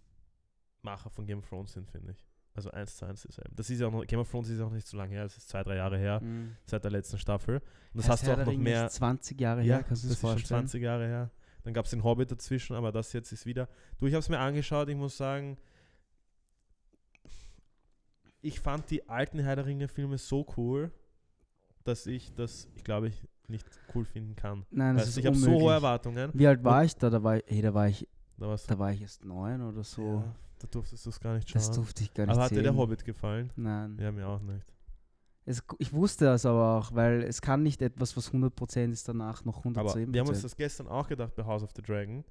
[0.82, 2.18] Macher von Game of Thrones sind, finde ich.
[2.54, 3.54] Also eins zu eins dieselben.
[3.56, 5.24] Das ist ja auch noch, Game of Thrones ist ja auch nicht so lange her,
[5.24, 6.54] es ist zwei, drei Jahre her, Mhm.
[6.66, 7.56] seit der letzten Staffel.
[7.56, 7.62] Und
[7.94, 8.86] das Heißt, hast du Herr auch noch mehr.
[8.86, 10.60] Ist 20 Jahre Ja, her, kannst du das dir ist schon vorstellen?
[10.60, 11.30] 20 Jahre her.
[11.64, 13.68] Dann gab es den Hobbit dazwischen, aber das jetzt ist wieder.
[13.98, 15.56] Du, ich habe es mir angeschaut, ich muss sagen,
[18.40, 20.90] ich fand die alten Herr der Ringe-Filme so cool,
[21.84, 24.66] dass ich das, ich glaube, ich nicht cool finden kann.
[24.70, 26.30] Nein, das Weißt, ist ich habe so hohe Erwartungen.
[26.34, 27.10] Wie alt war ich da?
[27.10, 30.02] Da war ich, hey, da war ich, Da, da war ich erst neun oder so.
[30.24, 31.60] ja, da durftest du es gar nicht schauen.
[31.60, 33.50] das durfte ich gar nicht aber hat dir der Hobbit gefallen?
[33.56, 33.96] Nein.
[34.00, 34.72] Ja, mir auch nicht.
[35.44, 39.44] Es, ich wusste das aber auch, weil es kann nicht etwas, was 100% ist, danach
[39.44, 39.78] noch 110%.
[39.78, 42.24] Aber wir haben uns das gestern auch gedacht bei House of the Dragon.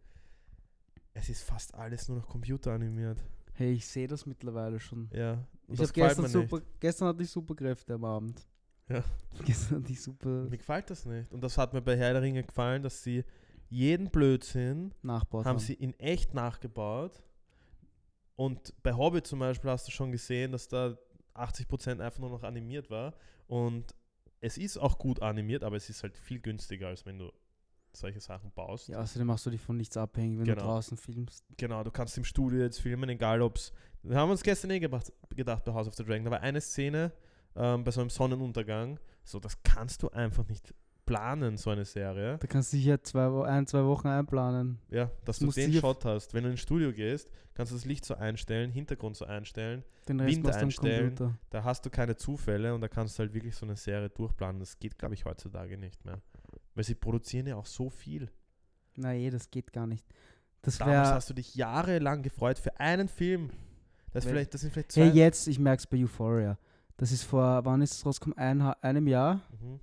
[1.14, 3.18] Es ist fast alles nur noch computeranimiert.
[3.54, 5.10] hey, ich sehe das mittlerweile schon.
[5.14, 6.80] Ja, Ich das habe gefällt gestern mir super, nicht.
[6.80, 8.48] gestern hatte ich Superkräfte am Abend.
[8.88, 9.04] Ja.
[9.46, 11.32] Gestern hatte ich super Mir gefällt das nicht.
[11.32, 13.24] Und das hat mir bei Herr der Ringe gefallen, dass sie
[13.70, 17.24] jeden Blödsinn nachbaut haben sie in echt nachgebaut.
[18.42, 20.98] Und bei Hobbit zum Beispiel hast du schon gesehen, dass da
[21.36, 23.14] 80% einfach nur noch animiert war.
[23.48, 23.94] Und
[24.40, 27.32] es ist auch gut animiert, aber es ist halt viel günstiger, als wenn du
[27.94, 28.88] solche Sachen baust.
[28.88, 30.62] Ja, außerdem machst du dich von nichts abhängig, wenn Genau.
[30.62, 31.46] du draußen filmst.
[31.58, 33.74] Genau, du kannst im Studio jetzt filmen, egal ob es.
[34.02, 36.26] Wir haben uns gestern eh gedacht, gedacht bei House of the Dragon.
[36.26, 37.12] Da war eine Szene
[37.56, 39.00] ähm, bei so einem Sonnenuntergang.
[39.24, 40.74] So, das kannst du einfach nicht
[41.12, 42.38] planen, so eine Serie.
[42.38, 44.80] Da kannst du dich ja zwei, ein, zwei Wochen einplanen.
[44.90, 46.34] Ja, dass Das du den Shot hast.
[46.34, 49.84] Wenn du ins Studio gehst, kannst du das Licht so einstellen, Hintergrund so einstellen.
[50.08, 51.38] Den Rest Wind einstellen.
[51.50, 54.60] Da hast du keine Zufälle und da kannst du halt wirklich so eine Serie durchplanen.
[54.60, 56.22] Das geht, glaube ich, heutzutage nicht mehr.
[56.76, 58.30] Weil sie produzieren ja auch so viel.
[58.96, 60.06] Na eh, das geht gar nicht.
[60.62, 63.50] Das Damals hast du dich jahrelang gefreut für einen Film.
[64.12, 65.10] Das, vielleicht, das sind vielleicht zwei.
[65.10, 66.58] Hey, jetzt, ich merke es bei Euphoria.
[66.98, 68.38] Das ist vor, wann ist es rausgekommen?
[68.38, 69.42] Ein, einem Jahr?
[69.60, 69.80] Mhm.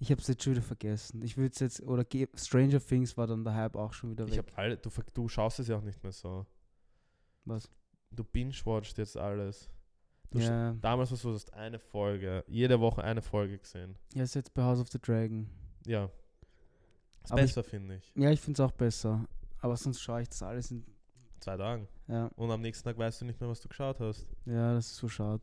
[0.00, 1.22] Ich habe es jetzt schon wieder vergessen.
[1.22, 4.24] Ich würde es jetzt, oder Ge- Stranger Things war dann der Hype auch schon wieder
[4.26, 4.38] Ich weg.
[4.46, 6.46] habe alle, du, du schaust es ja auch nicht mehr so.
[7.44, 7.68] Was?
[8.12, 9.68] Du binge-watchst jetzt alles.
[10.30, 13.96] Du Ja, Damals war es so, du hast eine Folge, jede Woche eine Folge gesehen.
[14.14, 15.48] ja, ist jetzt bei House of the Dragon.
[15.86, 16.10] Ja.
[17.24, 18.12] Ist Aber ich- besser, finde ich.
[18.14, 19.26] Ja, ich finde es auch besser.
[19.60, 20.84] Aber sonst schaue ich das alles in.
[21.40, 21.88] Zwei Tagen.
[22.08, 24.28] Ja, Und am nächsten Tag weißt du nicht mehr, was du geschaut hast.
[24.44, 25.40] ja das ist so schade.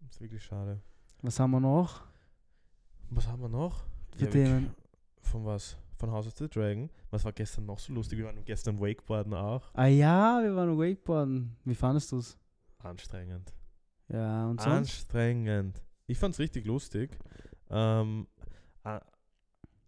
[0.00, 0.80] Das ist wirklich schade.
[1.22, 2.02] Was haben wir noch?
[3.10, 3.84] Was haben wir noch?
[4.16, 4.70] Für Ja, Themen.
[5.20, 5.76] Von was?
[5.96, 6.90] von House of the Dragon.
[7.10, 8.18] Was war gestern noch so lustig?
[8.18, 9.62] Wir waren gestern Wakeboarden auch.
[9.74, 11.56] Ah ja, wir waren Wakeboarden.
[11.64, 12.36] Wie fandest du es?
[12.80, 13.54] Anstrengend.
[14.08, 14.76] Ja, und sonst?
[14.76, 15.80] Anstrengend.
[16.08, 17.16] Ich fand es richtig lustig.
[17.70, 18.26] Ähm,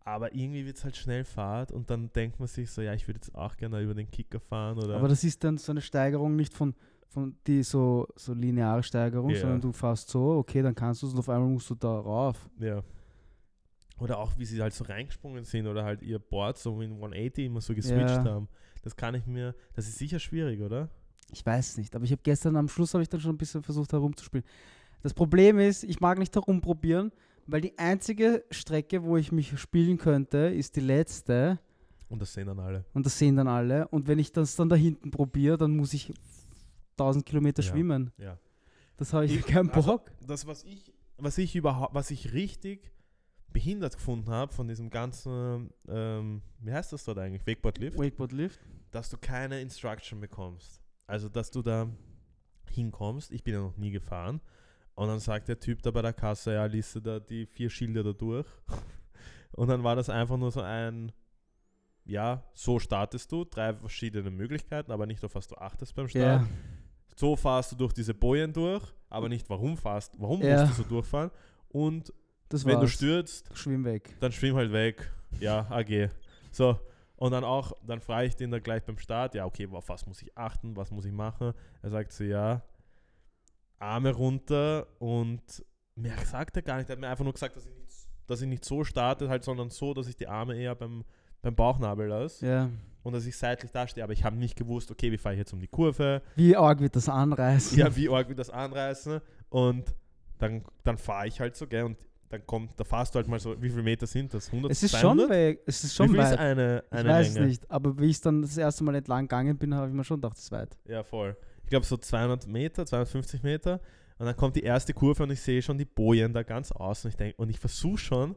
[0.05, 3.07] aber irgendwie wird es halt schnell Fahrt und dann denkt man sich so, ja, ich
[3.09, 4.97] würde jetzt auch gerne über den Kicker fahren oder.
[4.97, 6.75] Aber das ist dann so eine Steigerung nicht von,
[7.09, 9.41] von die so, so lineare Steigerung, Ja.
[9.41, 11.99] sondern du fährst so, okay, dann kannst du es und auf einmal musst du da
[11.99, 12.49] rauf.
[12.61, 12.83] ja.
[13.99, 17.47] Oder auch, wie sie halt so reingesprungen sind oder halt ihr Board so in 180
[17.47, 18.25] immer so geswitcht Ja.
[18.25, 18.49] haben.
[18.83, 20.91] Das kann ich mir, das ist sicher schwierig, oder?
[21.33, 23.63] Ich weiß nicht, aber ich habe gestern am Schluss habe ich dann schon ein bisschen
[23.63, 24.45] versucht herumzuspielen.
[25.03, 27.11] Das Problem ist, ich mag nicht herumprobieren,
[27.47, 31.59] weil die einzige Strecke, wo ich mich spielen könnte, ist die letzte
[32.09, 32.85] Und das sehen dann alle.
[32.93, 33.89] und das sehen dann alle.
[33.89, 36.13] Und wenn ich das dann da hinten probiere, dann muss ich
[36.99, 37.71] 1000 Kilometer Ja.
[37.71, 38.13] schwimmen.
[38.19, 38.39] Ja.
[38.99, 40.11] Das habe ich Ich- keinen also- Bock.
[40.27, 42.93] Das, was ich, was ich überhaupt, was ich richtig
[43.57, 47.47] behindert gefunden habe von diesem ganzen, ähm, wie heißt das dort eigentlich?
[47.47, 47.99] Wakeboard-Lift?
[47.99, 48.61] Wakeboard Lift.
[48.91, 50.83] dass du keine Instruction bekommst.
[51.07, 51.89] Also, dass du da
[52.71, 53.33] hinkommst.
[53.33, 54.43] Ich bin ja noch nie gefahren.
[54.95, 57.71] Und dann sagt der Typ da bei der Kasse, ja, liest du da die vier
[57.71, 58.47] Schilder da durch.
[59.53, 61.11] Und dann war das einfach nur so ein,
[62.05, 66.43] ja, so startest du, drei verschiedene Möglichkeiten, aber nicht auf was du achtest beim Start.
[66.43, 66.47] Ja.
[67.15, 70.61] So fahrst du durch diese Bojen durch, aber nicht warum fährst, warum Ja.
[70.67, 71.31] musst du so durchfahren.
[71.71, 72.13] Und
[72.49, 72.93] Das wenn du war's.
[72.93, 74.15] stürzt, Schwimm weg.
[74.21, 75.11] dann schwimm halt weg.
[75.41, 76.09] Ja, AG.
[76.53, 76.79] So.
[77.17, 80.07] Und dann auch, dann frage ich den da gleich beim Start, ja, okay, auf was
[80.07, 81.53] muss ich achten, was muss ich machen?
[81.83, 82.63] Er sagt so, ja,
[83.79, 85.43] Arme runter und
[85.95, 86.89] mehr sagt er gar nicht.
[86.89, 89.45] Er hat mir einfach nur gesagt, dass ich nicht, dass ich nicht so starte, halt,
[89.45, 91.05] sondern so, dass ich die Arme eher beim,
[91.43, 92.71] beim Bauchnabel lasse Ja.
[93.03, 94.05] und dass ich seitlich dastehe.
[94.05, 96.23] Aber ich habe nicht gewusst, okay, wie fahre ich jetzt um die Kurve?
[96.35, 97.79] Wie arg wird das anreißen?
[97.79, 99.21] Ja, wie arg wird das anreißen?
[99.49, 99.95] Und
[100.39, 101.97] dann, dann fahre ich halt so, gell, und
[102.29, 104.49] dann kommt, da fahrst du halt mal so, wie viele Meter sind das?
[104.49, 105.21] 100, es ist 200?
[105.27, 105.63] schon weg.
[105.67, 106.39] Es ist Wie schon viel ist weit.
[106.39, 107.47] eine, Ich eine weiß Länge?
[107.47, 110.17] nicht, aber wie ich dann das erste Mal entlang gegangen bin, habe ich mir schon
[110.21, 110.77] gedacht, das ist weit.
[110.87, 111.37] Ja, voll.
[111.63, 113.81] Ich glaube so 200 Meter, 250 Meter.
[114.19, 117.11] Und dann kommt die erste Kurve und ich sehe schon die Bojen da ganz außen.
[117.11, 118.35] Ich denk, und ich versuche schon,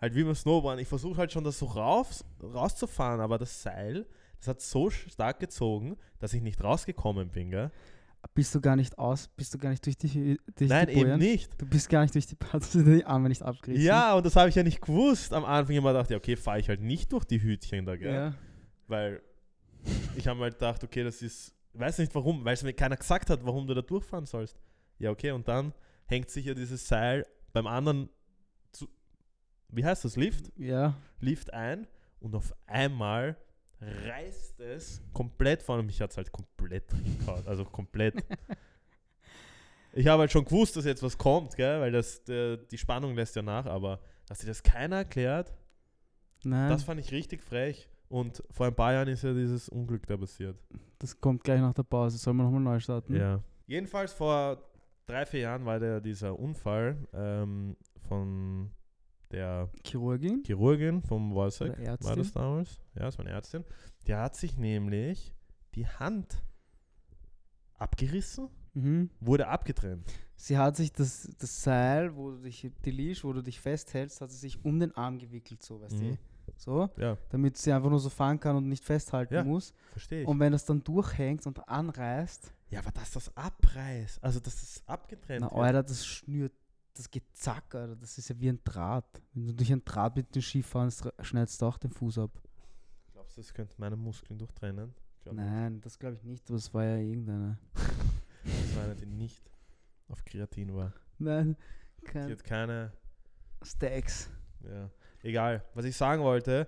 [0.00, 4.06] halt wie beim Snowboarden, ich versuche halt schon das so raus, rauszufahren, aber das Seil,
[4.38, 7.70] das hat so stark gezogen, dass ich nicht rausgekommen bin, gell?
[8.34, 11.18] Bist du gar nicht aus, bist du gar nicht durch die, durch Nein, die eben
[11.18, 11.60] nicht.
[11.60, 13.84] Du bist gar nicht durch die hast du die Arme nicht abgerissen.
[13.84, 15.32] Ja, und das habe ich ja nicht gewusst.
[15.32, 18.14] Am Anfang immer gedacht, ja, okay, fahre ich halt nicht durch die Hütchen da, gell?
[18.14, 18.34] ja.
[18.86, 19.22] Weil
[20.16, 23.28] ich habe halt gedacht, okay, das ist, weiß nicht warum, weil es mir keiner gesagt
[23.28, 24.58] hat, warum du da durchfahren sollst.
[24.98, 25.74] Ja, okay, und dann
[26.06, 28.08] hängt sich ja dieses Seil beim anderen,
[28.70, 28.88] zu,
[29.68, 30.52] wie heißt das, Lift?
[30.56, 30.94] Ja.
[31.20, 31.86] Lift ein
[32.20, 33.36] und auf einmal
[33.82, 35.82] reißt es komplett vorne.
[35.82, 38.14] Mich hat es halt komplett hingehauen, also komplett.
[39.92, 43.14] ich habe halt schon gewusst, dass jetzt was kommt, gell, weil das, der, die Spannung
[43.14, 45.52] lässt ja nach, aber dass dir das keiner erklärt,
[46.44, 47.88] Nein, das das, fand ich richtig frech.
[48.08, 50.58] Und vor ein paar Jahren ist ja dieses Unglück da passiert.
[51.20, 52.18] kommt gleich nach der Pause.
[52.18, 53.16] Sollen wir nochmal neu starten?
[53.16, 53.42] Ja.
[53.66, 54.62] Jedenfalls vor
[55.06, 57.74] drei, vier Jahren war der, dieser Unfall ähm,
[58.06, 58.70] von
[59.32, 60.42] der Chirurgin?
[60.46, 62.78] Chirurgin vom Wolsek, Oder war das damals.
[62.94, 63.64] Ja, das war eine Ärztin.
[64.06, 65.34] Die hat sich nämlich
[65.74, 66.42] die Hand
[67.78, 69.10] abgerissen, Mhm.
[69.20, 70.10] wurde abgetrennt.
[70.36, 74.20] Sie hat sich das, das Seil, wo du dich, die Leash, wo du dich festhältst,
[74.20, 76.10] hat sie sich um den Arm gewickelt, so, weißt Mhm.
[76.10, 76.18] du?
[76.56, 79.44] So, Ja, damit sie einfach nur so fahren kann und nicht festhalten Ja.
[79.44, 79.72] muss.
[79.92, 80.28] verstehe ich.
[80.28, 84.82] Und wenn das dann durchhängt und anreißt, ja, aber dass das abreißt, also dass das
[84.86, 85.60] abgetrennt na wird.
[85.64, 86.52] Alter, das schnürt,
[86.94, 87.96] das geht zack, Alter.
[87.96, 89.22] Das ist ja wie ein Draht.
[89.32, 92.30] Wenn du durch ein Draht mit dem Ski fahrst, schneidest du auch den Fuß ab.
[93.12, 94.94] Glaubst du, das könnte meine Muskeln durchtrennen?
[95.22, 95.44] Glaub nicht.
[95.44, 97.58] Nein, das glaube ich nicht, aber es war ja irgendeine.
[98.44, 99.50] Das war eine, die nicht
[100.08, 100.92] auf Kreatin war.
[101.18, 101.56] Nein,
[102.00, 102.92] Die kein hat keine
[103.62, 104.30] Stacks.
[104.64, 104.90] Ja,
[105.22, 105.64] egal.
[105.74, 106.66] Was ich sagen wollte,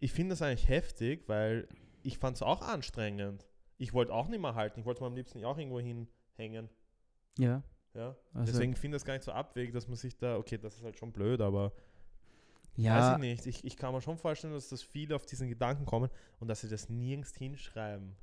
[0.00, 1.68] ich finde das eigentlich heftig, weil
[2.02, 3.46] ich fand es auch anstrengend.
[3.78, 4.80] Ich wollte auch nicht mehr halten.
[4.80, 6.68] Ich wollte am liebsten auch irgendwo hinhängen.
[7.38, 7.62] Ja.
[7.94, 8.16] Ja?
[8.32, 10.76] Also- Deswegen finde ich das gar nicht so abwegig, dass man sich da, okay, das
[10.76, 11.72] ist halt schon blöd, aber weiß
[12.76, 13.46] Ja, ich nicht.
[13.46, 16.60] Ich, ich kann mir schon vorstellen, dass das viele auf diesen Gedanken kommen und dass
[16.60, 18.16] sie das nirgends hinschreiben.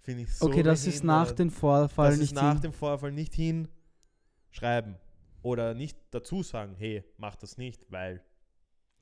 [0.00, 0.46] Finde ich so.
[0.46, 4.96] okay, das ist nach dem Vorfall das nicht ist nach hin- dem Vorfall nicht hinschreiben.
[5.42, 8.22] Oder nicht dazu sagen, hey, mach das nicht, weil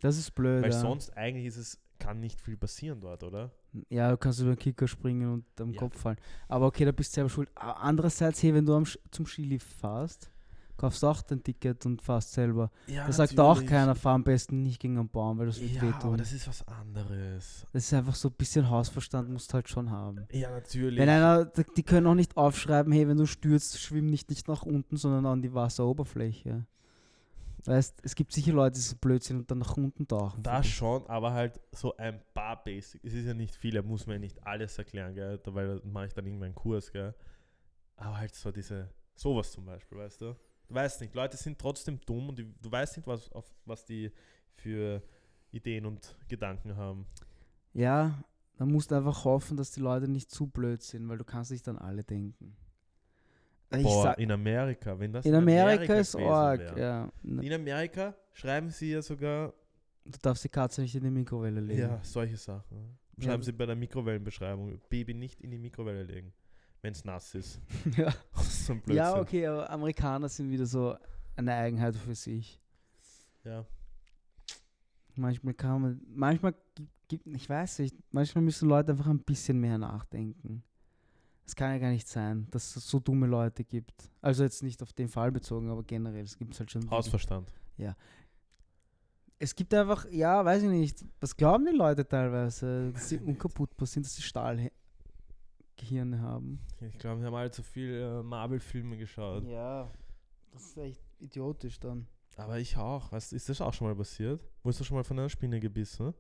[0.00, 0.62] Das ist blöd.
[0.62, 0.78] Weil ja.
[0.80, 3.52] sonst eigentlich ist es, kann nicht viel passieren dort, oder?
[3.88, 5.78] Ja, du kannst über den Kicker springen und am Ja.
[5.78, 6.16] Kopf fallen.
[6.48, 7.50] Aber okay, da bist du selber schuld.
[7.54, 10.28] Andererseits, hey, wenn du am, zum Skilift fährst,
[10.76, 12.70] kaufst du auch dein Ticket und fährst selber.
[12.86, 15.72] Ja, Da sagt auch keiner, fahr am besten nicht gegen einen Baum, weil das wird
[15.72, 16.00] Ja, wehtun.
[16.00, 17.66] aber Das, das ist was anderes.
[17.72, 20.26] ist einfach so ein bisschen Hausverstand, musst du halt schon haben.
[20.32, 20.98] Ja, natürlich.
[20.98, 24.62] Wenn einer, die können auch nicht aufschreiben, hey, wenn du stürzt, schwimm nicht, nicht nach
[24.62, 26.64] unten, sondern an die Wasseroberfläche.
[27.66, 30.42] Weißt, es gibt sicher Leute, die so blöd sind und dann nach unten tauchen.
[30.42, 33.04] Das schon, aber halt so ein paar Basics.
[33.04, 35.38] Es ist ja nicht viel, da muss man ja nicht alles erklären, gell?
[35.38, 37.14] Da- weil da mache ich dann irgendwann einen Kurs, gell?
[37.96, 40.36] Aber halt so diese, sowas zum Beispiel, weißt du?
[40.68, 43.84] Du weißt nicht, Leute sind trotzdem dumm und die, du weißt nicht, was, auf, was
[43.84, 44.10] die
[44.54, 45.02] für
[45.50, 47.06] Ideen und Gedanken haben.
[47.74, 48.22] Ja,
[48.56, 51.50] dann musst du einfach hoffen, dass die Leute nicht zu blöd sind, weil du kannst
[51.50, 52.56] nicht an alle denken.
[53.70, 56.80] Boah, sag, in Amerika, wenn das in Amerika ist gewesen arg, wäre.
[56.80, 57.12] ja.
[57.22, 59.52] Du In Amerika schreiben sie ja sogar
[60.22, 61.80] darfst die Katze nicht in die Mikrowelle legen.
[61.80, 62.98] ja, solche Sachen.
[63.16, 63.24] Ja.
[63.24, 66.32] Schreiben sie bei der Mikrowellenbeschreibung, Baby nicht in die Mikrowelle legen,
[66.80, 67.60] wenn es nass ist.
[67.96, 68.08] ja.
[68.40, 68.96] Ist so ein Blödsinn.
[68.96, 70.96] ja, okay, aber Amerikaner sind wieder so
[71.36, 72.60] eine Eigenheit für sich.
[73.44, 73.64] Ja.
[75.16, 76.54] Manchmal kann man, manchmal
[77.08, 80.62] gibt, ich weiß nicht, manchmal müssen Leute einfach ein bisschen mehr nachdenken.
[81.50, 84.08] Es kann ja gar nicht sein, dass es so dumme Leute gibt.
[84.22, 86.88] Also jetzt nicht auf den Fall bezogen, aber generell, es gibt halt schon.
[86.88, 87.52] Hausverstand.
[89.40, 93.88] Es gibt einfach, ja, weiß ich nicht, was glauben die Leute teilweise, dass sie unkaputtbar
[93.88, 96.60] sind, dass sie Stahlgehirne haben.
[96.82, 99.42] Ich glaube, wir haben alle zu viel äh, Marvel-Filme geschaut.
[99.48, 99.90] Ja,
[100.52, 102.06] das ist echt idiotisch dann.
[102.36, 103.08] Aber ich auch.
[103.08, 104.40] Du, ist das auch schon mal passiert?
[104.62, 106.14] Wurdest du schon mal von einer Spinne gebissen?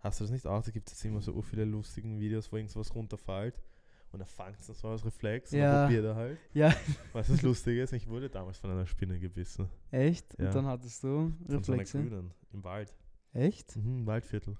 [0.00, 0.62] Hast du das nicht auch?
[0.62, 3.60] Da gibt es jetzt immer so viele lustigen Videos, wo irgendwas runterfällt
[4.12, 5.72] und er fängt es dann so als Reflex und Ja.
[5.72, 6.38] dann probiert er halt.
[6.54, 6.74] Ja.
[7.12, 9.68] Was das Lustige ist, ich wurde damals von einer Spinne gebissen.
[9.90, 10.38] Echt?
[10.38, 10.46] Ja.
[10.46, 11.98] Und dann hattest du Von so Reflexe?
[12.02, 12.94] grünen, im Wald.
[13.32, 13.76] Echt?
[13.76, 14.56] Mhm, im Waldviertel.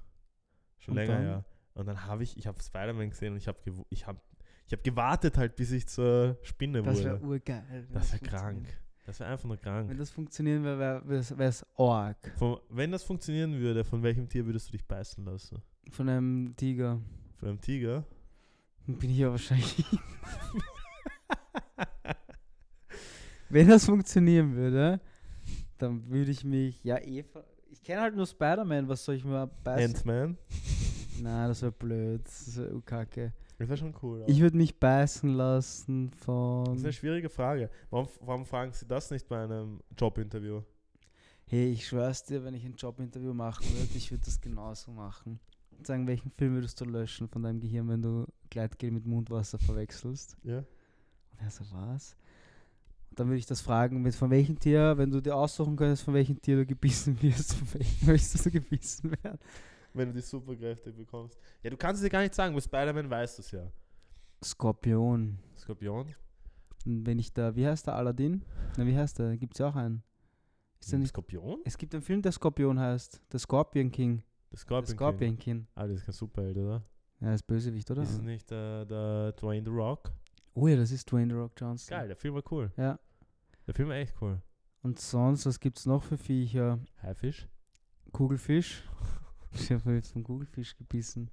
[0.79, 1.25] Schon Und länger, dann?
[1.25, 1.45] ja.
[1.75, 3.59] Und dann habe ich, ich habe Spider-Man gesehen und ich habe
[3.91, 4.21] ich hab,
[4.67, 7.05] ich hab gewartet halt, bis ich zur Spinne Das wurde.
[7.07, 7.87] wäre urgeil.
[7.93, 8.67] Das wäre krank.
[9.09, 9.89] Das wäre einfach nur krank.
[9.89, 12.19] Wenn das funktionieren würde, wäre es arg.
[12.37, 15.63] Von, wenn das funktionieren würde, von welchem Tier würdest du dich beißen lassen?
[15.91, 17.01] Von einem Tiger.
[17.39, 18.05] Von einem Tiger?
[18.87, 19.83] Bin ich ja wahrscheinlich.
[23.49, 25.01] Wenn das funktionieren würde,
[25.79, 26.85] dann würde ich mich.
[26.85, 27.43] Ja, Eva.
[27.71, 29.97] Ich kenne halt nur Spider-Man, was soll ich mir beißen?
[29.97, 30.37] Ant-Man?
[31.23, 32.27] Nein, das wäre blöd.
[32.27, 33.33] Das wäre kacke.
[33.59, 34.25] Das wäre schon cool.
[34.29, 36.77] Ich würde mich beißen lassen das von.
[36.77, 37.71] ist eine schwierige Frage.
[37.91, 40.63] Warum, warum fragen Sie das nicht bei einem Jobinterview?
[41.45, 45.41] Hey, ich schwör's dir, wenn ich ein Jobinterview machen würde, ich würde das genauso machen.
[45.83, 50.37] Sagen, welchen Film würdest du löschen von deinem Gehirn, wenn du Gleitgel mit Mundwasser verwechselst?
[50.45, 50.59] Ja?
[50.59, 52.17] Und er so, was?
[53.11, 56.05] Und dann würde ich das fragen, mit von welchem Tier, wenn du dir aussuchen könntest,
[56.05, 59.39] von welchem Tier du gebissen wirst, von welchem möchtest du gebissen werden?
[59.99, 61.39] Wenn du die Superkräfte bekommst.
[61.63, 62.55] Ja, du kannst es dir gar nicht sagen.
[62.55, 63.71] Bei Spider-Man weißt du es ja.
[64.45, 65.39] Skorpion.
[65.59, 66.15] Skorpion?
[66.87, 68.45] Und wenn ich da, wie heißt der Aladdin?
[68.77, 69.37] Na, wie heißt der?
[69.37, 70.03] Gibt's ja auch einen.
[70.81, 71.61] Ist der nicht, Skorpion?
[71.65, 73.21] es gibt einen Film, der Skorpion heißt.
[73.33, 74.19] Der Scorpion King.
[74.19, 74.87] Der Der Scorpion.
[74.87, 74.97] King.
[74.97, 75.67] Scorpion King.
[75.75, 76.83] Ah, das ist kein Superheld, oder?
[77.21, 78.03] Ja, ist Bösewicht, oder?
[78.03, 80.13] Ist es nicht äh, der Dwayne The Rock?
[80.55, 81.91] Oh ja, das ist Dwayne The Rock Johnson.
[81.99, 82.71] Geil, der Film war cool.
[82.77, 82.99] Ja.
[83.67, 84.41] Der Film war echt cool.
[84.83, 86.79] Und sonst, was gibt's noch für Viecher?
[87.03, 87.49] Haifisch?
[88.13, 88.85] Kugelfisch.
[89.53, 91.31] Ich habe jetzt vom Kugelfisch gebissen.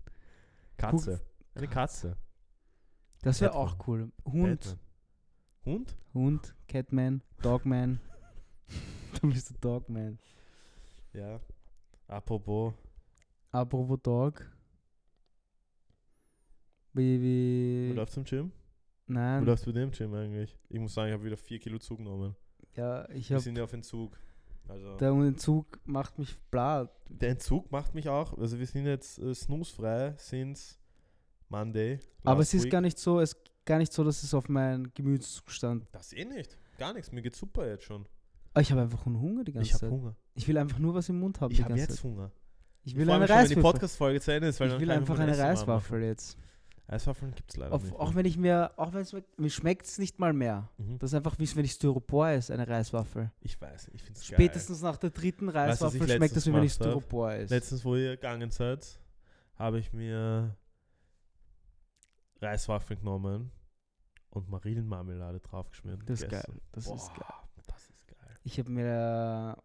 [0.77, 1.21] Katze.
[1.53, 2.17] Eine Katze.
[3.21, 4.11] Das wäre auch cool.
[4.25, 4.59] Hund.
[4.59, 4.79] Batman.
[5.65, 5.97] Hund?
[6.13, 7.99] Hund, Catman, Dogman.
[9.21, 10.19] du bist der Dogman.
[11.13, 11.39] Ja.
[12.07, 12.73] Apropos,
[13.51, 14.51] Apropos Dog.
[16.93, 17.93] Wie, du wie.
[17.95, 18.51] läufst im Gym?
[19.07, 20.57] Du Nein, läufst bei dem Gym eigentlich.
[20.69, 22.35] Ich muss sagen, ich habe wieder 4 Kilo zugenommen.
[22.75, 23.43] ja, ich Wir habe.
[23.43, 24.17] sind ja auf Entzug.
[24.67, 26.89] Also Der Entzug macht mich blatt.
[27.09, 28.37] der Entzug macht mich auch.
[28.37, 30.75] Also wir sind jetzt äh, snoozefrei since
[31.49, 31.99] Monday.
[32.23, 32.71] Aber es ist week.
[32.71, 35.87] gar nicht so, es gar nicht so, dass es auf meinen Gemütszustand.
[35.91, 36.57] Das eh nicht.
[36.77, 37.11] Gar nichts.
[37.11, 38.05] Mir geht's super jetzt schon.
[38.53, 39.91] Ah, Ich habe einfach einen Hunger die ganze Ich habe Zeit.
[39.91, 40.15] Hunger.
[40.33, 41.51] Ich will einfach nur was im Mund haben.
[41.51, 42.03] Ich habe jetzt Zeit.
[42.03, 42.31] Hunger.
[42.83, 43.73] Ich Ich will freue eine mich schon, wenn die Reiswaffe.
[43.73, 44.59] Podcast-Folge zu Ende ist.
[44.59, 46.37] Weil Ich will einfach eine Reiswaffel jetzt.
[46.87, 47.95] Eiswaffeln gibt es leider Auf, nicht.
[47.95, 48.15] auch mehr.
[48.17, 50.69] wenn ich mir, auch wenn es mir, schmeckt es nicht mal mehr.
[50.77, 50.99] Mhm.
[50.99, 53.31] Das ist einfach wie wenn ich Styropor ist, eine Reiswaffel.
[53.41, 54.35] Ich weiß, ich finde es geil.
[54.35, 56.73] Spätestens nach der dritten Weißt Reiswaffel schmeckt letztens es wie wenn ich?
[56.73, 57.49] Styropor ist.
[57.49, 58.99] Letztens, wo ihr gegangen seid,
[59.55, 60.55] habe ich mir
[62.39, 63.51] Reiswaffeln genommen
[64.29, 66.01] und Marillenmarmelade draufgeschmiert.
[66.05, 66.61] Das ist geil.
[66.71, 67.65] Das Boah, ist geil.
[67.65, 68.37] Das ist geil.
[68.43, 69.61] Ich habe mir, äh,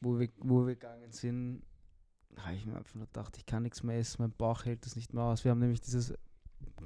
[0.00, 1.62] wo wir, wo wir gegangen sind,
[2.36, 4.96] habe ich mir einfach nur gedacht, ich kann nichts mehr essen, mein Bauch hält das
[4.96, 5.44] nicht mehr aus.
[5.44, 6.14] Wir haben nämlich dieses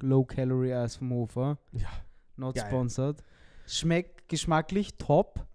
[0.00, 1.88] Low-Calorie-Eis vom Hofer, Ja.
[2.36, 2.66] not Geil.
[2.66, 3.22] sponsored.
[3.66, 5.46] Schmeckt geschmacklich top,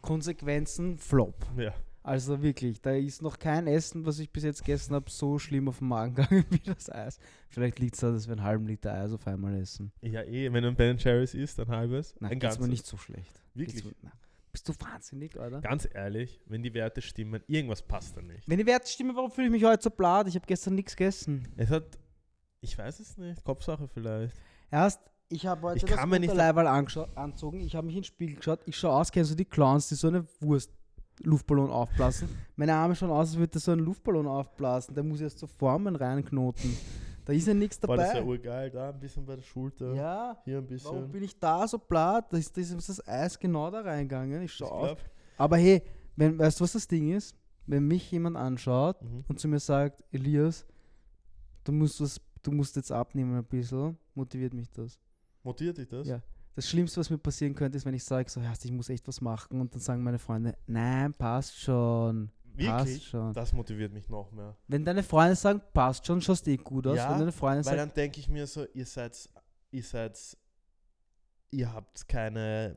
[0.00, 1.34] Konsequenzen flop.
[1.56, 1.74] Ja.
[2.02, 5.68] Also wirklich, da ist noch kein Essen, was ich bis jetzt gegessen habe, so schlimm
[5.68, 7.18] auf den Magen gegangen wie das Eis.
[7.50, 9.92] Vielleicht liegt es daran, dass wir einen halben Liter Eis auf einmal essen.
[10.00, 12.14] Ja, eh, wenn du ein Ben Jerry's isst, ein halbes.
[12.18, 12.60] Nein, ein geht's ganzes.
[12.62, 13.42] mir nicht so schlecht.
[13.54, 13.82] Wirklich?
[13.84, 14.12] Geht's mir- na.
[14.52, 15.60] Bist du wahnsinnig, oder?
[15.60, 18.42] Ganz ehrlich, wenn die Werte stimmen, irgendwas passt da nicht.
[18.48, 20.26] Wenn die Werte stimmen, warum fühle ich mich heute so blatt?
[20.26, 21.46] Ich habe gestern nichts gegessen.
[21.56, 21.84] Es hat,
[22.60, 24.34] ich weiß es nicht, Kopfsache vielleicht.
[24.70, 25.00] Erst,
[25.32, 27.60] Ich habe heute Ich das kann mir nicht- Unterleiberl angezogen.
[27.60, 28.60] Ich habe mich ins Spiegel geschaut.
[28.66, 30.72] Ich schaue aus, kennst du die Clowns, die so eine Wurst
[31.22, 32.28] Luftballon aufblasen?
[32.56, 34.92] Meine Arme schauen aus, als würde so ein Luftballon aufblasen.
[34.94, 36.76] Da muss ich erst so Formen reinknoten.
[37.24, 38.26] Da ist ja nichts War das ja dabei.
[38.26, 41.12] urgeil, da ein bisschen bei der Schulter, Ja, hier ein warum bisschen.
[41.12, 42.32] bin ich da so platt?
[42.32, 44.42] Da ist, da ist das Eis genau da reingegangen.
[44.42, 44.98] Ich schaue glaub,
[45.36, 45.80] Aber hey,
[46.16, 47.36] wenn, weißt du, was das Ding ist?
[47.66, 49.24] Wenn mich jemand anschaut mhm.
[49.28, 50.66] und zu mir sagt, Elias,
[51.62, 54.98] du musst, was, du musst jetzt abnehmen ein bisschen, motiviert mich das.
[55.42, 56.06] Motiviert dich das?
[56.06, 56.22] Ja.
[56.54, 59.20] Das Schlimmste, was mir passieren könnte, ist, wenn ich sage, so, ich muss echt was
[59.20, 62.30] machen und dann sagen meine Freunde, nein, passt schon.
[62.58, 63.06] Passt Wirklich?
[63.06, 63.32] schon.
[63.32, 64.56] Das motiviert mich noch mehr.
[64.66, 66.96] Wenn deine Freunde sagen, passt schon, schaust eh gut aus.
[66.96, 69.28] Ja, wenn deine Freunde Weil sagen, dann denke ich mir so, ihr seid,
[69.70, 70.18] ihr seid,
[71.50, 72.76] ihr habt keine,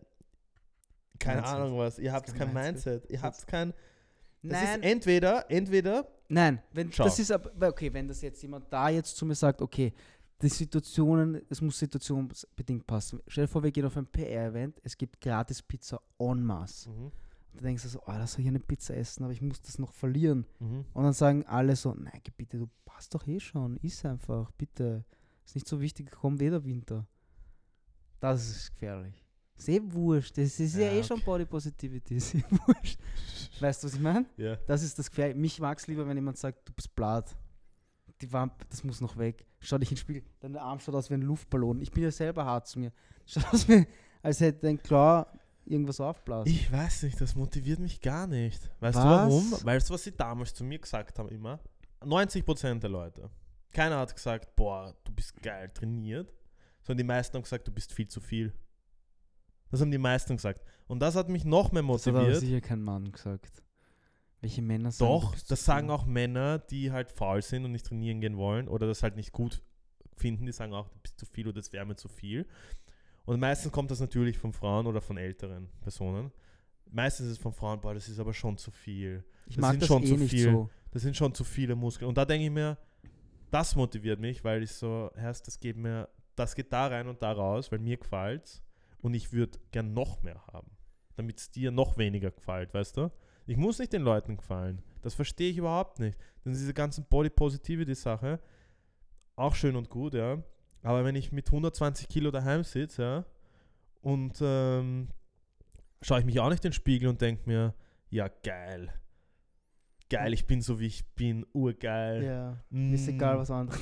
[1.19, 1.59] keine Mindset.
[1.59, 2.85] Ahnung was, ihr habt kein kein Mindset.
[2.85, 3.73] Mindset, ihr habt kein,
[4.43, 7.03] das nein, ist entweder, entweder, nein, wenn, Schau.
[7.05, 9.93] das ist, aber- okay, wenn das jetzt jemand da jetzt zu mir sagt, okay,
[10.41, 13.21] die Situationen, es muss situationsbedingt passen.
[13.27, 16.89] Stell dir vor, wir gehen auf ein PR-Event, es gibt gratis Pizza en masse.
[16.89, 17.11] mhm,
[17.53, 19.93] Da denkst du so, oh, lass hier eine Pizza essen, aber ich muss das noch
[19.93, 20.45] verlieren.
[20.59, 20.85] mhm.
[20.93, 25.05] Und dann sagen alle so, nein, bitte, du passt doch eh schon, iss einfach, bitte.
[25.45, 27.05] Ist nicht so wichtig, kommt eh der Winter.
[28.19, 29.22] Das ist gefährlich.
[29.67, 32.99] Ist eh wurscht, das ist ja, Ja, eh schon Body Positivity, ist eh wurscht.
[33.59, 34.25] Weißt du, was ich meine?
[34.37, 34.55] ja.
[34.67, 35.39] Das ist das Gefährliche.
[35.39, 37.35] Mich mag es lieber, wenn jemand sagt, du bist blatt.
[38.21, 39.45] Die Wampe, das muss noch weg.
[39.59, 40.23] Schau dich ins Spiegel.
[40.39, 41.81] Dein Arm schaut aus wie ein Luftballon.
[41.81, 42.91] Ich bin ja selber hart zu mir.
[43.25, 43.85] Schaut aus wie,
[44.21, 45.31] als hätte dein Klar
[45.65, 46.51] irgendwas aufblasen.
[46.51, 48.61] Ich weiß nicht, das motiviert mich gar nicht.
[48.81, 49.03] Weißt Was?
[49.03, 49.51] du warum?
[49.65, 51.59] Weißt du, was sie damals zu mir gesagt haben immer?
[52.01, 53.29] 90% der Leute.
[53.71, 56.33] Keiner hat gesagt, boah, du bist geil trainiert,
[56.81, 58.53] sondern die meisten haben gesagt, du bist viel zu viel.
[59.73, 60.61] Das haben die meisten gesagt.
[60.85, 62.39] Und das hat mich noch mehr das hat motiviert.
[62.39, 63.63] sicher kein Mann gesagt.
[64.39, 68.21] Welche Männer sagen Doch, das sagen auch Männer, die halt faul sind und nicht trainieren
[68.21, 69.63] gehen wollen oder das halt nicht gut
[70.15, 70.45] finden.
[70.45, 72.45] Die sagen auch, du bist zu viel oder das wäre mir zu viel.
[73.25, 76.31] Und meistens kommt das natürlich von Frauen oder von älteren Personen.
[76.91, 79.23] Meistens ist es von Frauen, boah, das ist aber schon zu viel.
[79.47, 80.51] Ich das mag sind das schon eh zu nicht viel.
[80.51, 80.69] so.
[80.91, 82.09] Das sind schon zu viele Muskeln.
[82.09, 82.77] Und da denke ich mir,
[83.49, 87.23] das motiviert mich, weil ich so, Herrst, das geht mir, das geht da rein und
[87.23, 88.61] da raus, weil mir gefällt's
[89.03, 90.71] und ich würde gern noch mehr haben,
[91.15, 93.11] damit es dir noch weniger gefällt, weißt du?
[93.45, 94.81] Ich muss nicht den Leuten gefallen.
[95.01, 96.17] Das verstehe ich überhaupt nicht.
[96.43, 98.39] Denn diese ganzen Body Positivity Sache,
[99.35, 100.41] auch schön und gut, ja.
[100.81, 103.25] Aber wenn ich mit 120 Kilo daheim sitze, ja,
[104.01, 105.09] und ähm,
[106.01, 107.73] schaue ich mich auch nicht in den Spiegel und denke mir,
[108.09, 108.93] ja geil.
[110.09, 112.23] Geil, ich bin so wie ich bin, urgeil.
[112.23, 112.63] Ja.
[112.69, 112.93] Mm.
[112.93, 113.77] Ist egal, was andere.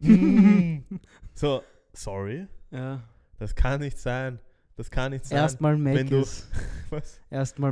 [0.00, 0.84] Mm.
[1.34, 1.62] so,
[1.92, 3.02] sorry, ja.
[3.38, 4.38] das kann nicht sein.
[4.80, 5.36] Das kann nicht sein.
[5.36, 5.76] Erstmal
[6.90, 7.20] Was?
[7.28, 7.70] Erstmal.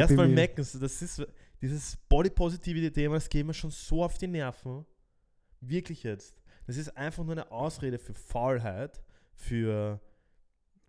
[0.00, 0.28] Happy Erstmal
[0.64, 1.26] so, Das ist
[1.60, 4.86] dieses Body Positivity Thema, das geht mir schon so auf die Nerven.
[5.60, 6.42] Wirklich jetzt.
[6.66, 9.02] Das ist einfach nur eine Ausrede für Faulheit,
[9.34, 10.00] für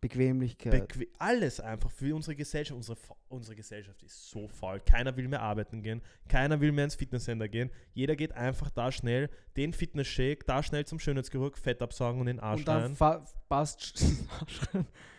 [0.04, 0.88] Bequemlichkeit.
[0.88, 2.76] Beque alles einfach für unsere Gesellschaft.
[2.76, 2.98] Unsere,
[3.30, 4.80] unsere Gesellschaft ist so faul.
[4.82, 6.02] Keiner will mehr arbeiten gehen.
[6.28, 7.70] Keiner will mehr ins Fitnesscenter gehen.
[7.94, 12.40] Jeder geht einfach da schnell, den Fitness-Shake, da schnell zum Schönheitsgeruch, Fett absaugen und den
[12.40, 13.24] Arsch und dann rein.
[13.48, 14.04] passt.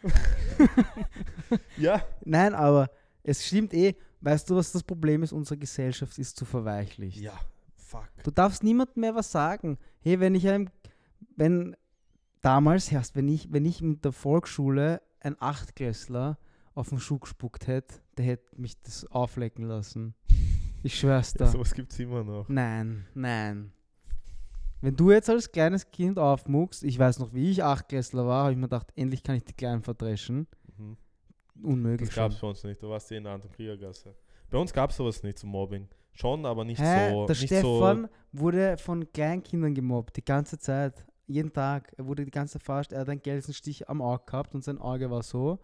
[1.76, 2.04] Ja.
[2.24, 2.90] Nein, aber
[3.22, 3.94] es stimmt eh.
[4.20, 5.32] Weißt du, was das Problem ist?
[5.32, 7.20] Unsere Gesellschaft ist zu verweichlicht.
[7.20, 7.38] Ja.
[7.76, 8.08] Fuck.
[8.22, 9.78] Du darfst niemandem mehr was sagen.
[10.00, 10.68] Hey, wenn ich einem,
[11.36, 11.76] wenn
[12.44, 16.38] damals, erst wenn ich, wenn ich mit der Volksschule ein Achtklässler
[16.74, 20.14] auf den Schuh gespuckt hätte, der hätte mich das auflecken lassen.
[20.82, 21.46] Ich schwör's Ja, da.
[21.46, 22.48] sowas gibt es immer noch.
[22.48, 23.72] Nein, nein.
[24.80, 28.52] Wenn du jetzt als kleines Kind aufmuckst, ich weiß noch, wie ich Achtklässler war, habe
[28.52, 30.46] ich mir gedacht, endlich kann ich die Kleinen verdreschen.
[30.76, 30.96] Mhm.
[31.62, 32.10] Unmöglich.
[32.10, 32.82] Das gab es bei uns nicht.
[32.82, 34.14] Du warst eh in der Anton Kriegergasse.
[34.50, 35.88] Bei uns gab es sowas nicht zum Mobbing.
[36.12, 37.10] Schon, aber nicht Hä?
[37.10, 37.26] so.
[37.26, 41.06] der nicht Stefan wurde von Kleinkindern gemobbt, die ganze Zeit.
[41.26, 41.92] Jeden Tag.
[41.96, 42.92] Er wurde die ganze verarscht.
[42.92, 45.58] Er hat einen Gelsenstich am Auge gehabt und sein Auge war so.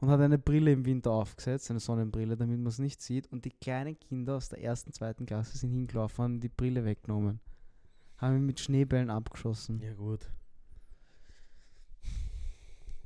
[0.00, 3.26] Und hat eine Brille im Winter aufgesetzt, eine Sonnenbrille, damit man es nicht sieht.
[3.32, 7.40] Und die kleinen Kinder aus der ersten, zweiten Klasse sind hingelaufen, haben die Brille weggenommen.
[8.18, 9.80] Haben ihn mit Schneebällen abgeschossen.
[9.80, 10.30] Ja, gut.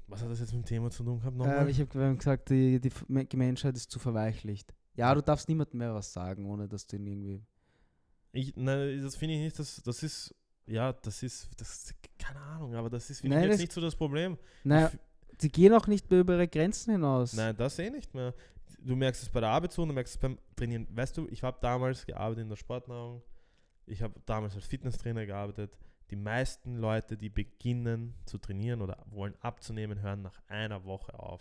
[0.09, 1.35] Was hat das jetzt mit dem Thema zu tun gehabt?
[1.37, 1.69] Äh, Nochmal?
[1.71, 4.75] ich habe gesagt, die, die Menschheit ist zu verweichlicht.
[4.95, 7.43] Ja, du darfst niemandem mehr was sagen, ohne dass du ihn irgendwie.
[8.33, 10.35] Ich, nein, das finde ich nicht, das, das ist,
[10.67, 13.81] ja, das ist, das keine Ahnung, aber das ist Nein, ich jetzt das- nicht so
[13.81, 14.39] das Problem.
[14.65, 17.33] Naja, Ich- sie gehen auch nicht mehr über ihre Grenzen hinaus.
[17.35, 18.35] Nein, das eh nicht mehr.
[18.79, 20.87] Du merkst es bei der Arbeit so, du merkst es beim Trainieren.
[20.91, 23.23] Weißt du, ich habe damals gearbeitet in der Sportnahrung,
[23.87, 25.77] ich habe damals als Fitnesstrainer gearbeitet.
[26.11, 31.41] Die meisten Leute, die beginnen zu trainieren oder wollen abzunehmen, hören nach einer Woche auf,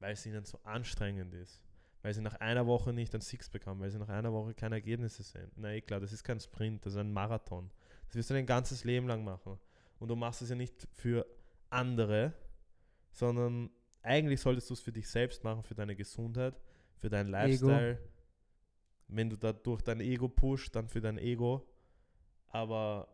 [0.00, 1.60] weil es ihnen so anstrengend ist.
[2.02, 4.76] Weil sie nach einer Woche nicht ein Six bekommen, weil sie nach einer Woche keine
[4.76, 5.50] Ergebnisse sehen.
[5.56, 7.70] Na eh klar, das ist kein Sprint, das ist ein Marathon.
[8.08, 9.58] Das wirst du dein ganzes Leben lang machen.
[9.98, 11.26] Und du machst es ja nicht für
[11.70, 12.32] andere,
[13.10, 13.70] sondern
[14.02, 16.58] eigentlich solltest du es für dich selbst machen, für deine Gesundheit,
[16.96, 17.98] für deinen Lifestyle.
[19.08, 21.66] Wenn du da durch dein Ego pusht, dann für dein Ego.
[22.48, 23.08] Aber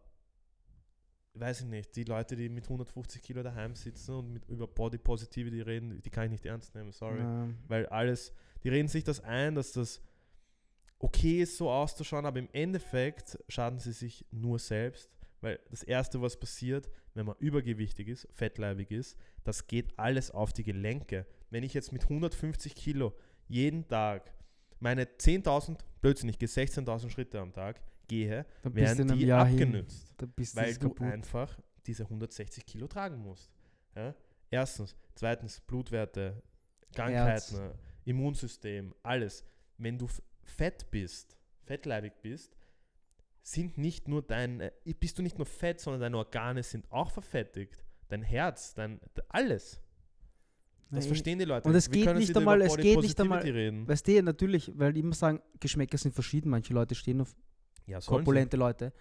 [1.35, 4.99] weiß ich nicht, die Leute, die mit 150 Kilo daheim sitzen und mit, über Body
[4.99, 7.21] Positivity reden, die kann ich nicht ernst nehmen, sorry.
[7.21, 8.33] Ähm, Weil alles,
[8.63, 10.01] die reden sich das ein, dass das
[10.99, 15.11] okay ist, so auszuschauen, aber im Endeffekt schaden sie sich nur selbst.
[15.41, 20.53] Weil das Erste, was passiert, wenn man übergewichtig ist, fettleibig ist, das geht alles auf
[20.53, 21.27] die Gelenke.
[21.51, 23.15] Wenn ich jetzt mit 150 Kilo
[23.47, 24.33] jeden Tag
[24.81, 29.27] meine 10.000, Blödsinn, ich gehe 16.000 Schritte am Tag, gehe, da bist du werden die
[29.27, 30.15] Jahr abgenützt
[30.55, 31.07] weil du kaputt.
[31.07, 33.51] einfach diese 160 Kilo tragen musst.
[33.95, 34.15] Ja?
[34.51, 34.97] Erstens.
[35.15, 36.43] Zweitens, Blutwerte,
[36.95, 37.73] Krankheiten,
[38.05, 39.45] Immunsystem, alles.
[39.79, 40.09] Wenn du
[40.45, 42.57] fett bist, fettleibig bist,
[43.43, 47.11] sind nicht nur dein, äh, bist du nicht nur fett, sondern deine Organe sind auch
[47.11, 47.85] verfettigt.
[48.09, 49.81] Dein Herz, dein, alles.
[50.91, 51.69] Das Nein, verstehen die Leute.
[51.69, 53.89] Und es geht nicht einmal- es geht nicht einmal- reden?
[53.89, 56.51] Weißt du, natürlich, weil die immer sagen, Geschmäcker sind verschieden.
[56.51, 57.35] Manche Leute stehen auf
[57.87, 58.25] Ja, sollen sie.
[58.25, 58.93] korpulente Leute.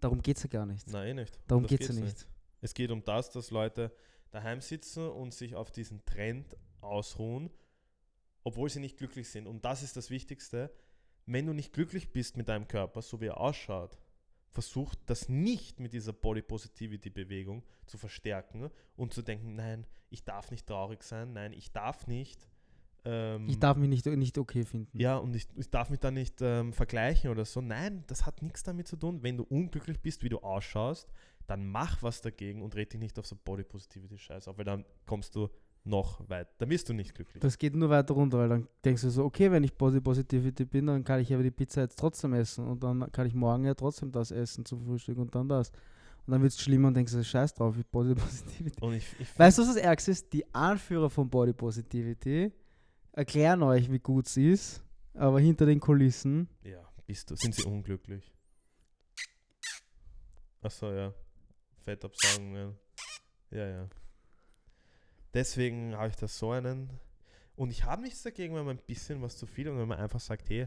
[0.00, 0.86] Darum geht es ja gar nicht.
[0.90, 1.38] Nein, nicht.
[1.46, 2.26] Darum geht es ja nicht.
[2.60, 3.92] Es geht um das, dass Leute
[4.30, 7.50] daheim sitzen und sich auf diesen Trend ausruhen,
[8.42, 9.46] obwohl sie nicht glücklich sind.
[9.46, 10.70] Und das ist das Wichtigste.
[11.26, 13.98] Wenn du nicht glücklich bist mit deinem Körper, so wie er ausschaut,
[14.50, 20.24] versuch das nicht mit dieser Body Positivity Bewegung zu verstärken und zu denken, nein, ich
[20.24, 22.48] darf nicht traurig sein, nein, ich darf nicht.
[23.04, 24.98] ähm, Ich darf mich nicht, nicht okay finden.
[24.98, 27.60] ja, und ich, ich darf mich da nicht ähm, vergleichen oder so.
[27.60, 29.22] Nein, das hat nichts damit zu tun.
[29.22, 31.12] Wenn du unglücklich bist, wie du ausschaust,
[31.46, 34.64] dann mach was dagegen und red dich nicht auf so Body Positivity Scheiß auf, weil
[34.64, 35.48] dann kommst du
[35.86, 36.48] noch weit.
[36.58, 37.40] Dann wirst du nicht glücklich.
[37.40, 40.64] Das geht nur weiter runter, weil dann denkst du so, okay, wenn ich Body Positivity
[40.64, 43.64] bin, dann kann ich aber die Pizza jetzt trotzdem essen und dann kann ich morgen
[43.64, 45.70] ja trotzdem das essen zum Frühstück und dann das.
[46.26, 48.96] Und dann wird es schlimmer und denkst du, scheiß drauf, ich Body Positivity.
[48.96, 50.32] Ich, ich Weißt du, was das Ärgste ist?
[50.32, 52.52] Die Anführer von Body Positivity
[53.12, 54.84] erklären euch, wie gut es ist,
[55.14, 58.34] aber hinter den Kulissen, ja, bist du, sind sie unglücklich.
[60.60, 61.14] Achso, ja.
[61.78, 62.74] Fettabsaugungen.
[63.52, 63.88] Ja, ja.
[65.36, 66.90] Deswegen habe ich da so einen.
[67.56, 69.98] Und ich habe nichts dagegen, wenn man ein bisschen was zu viel und wenn man
[69.98, 70.66] einfach sagt, hey,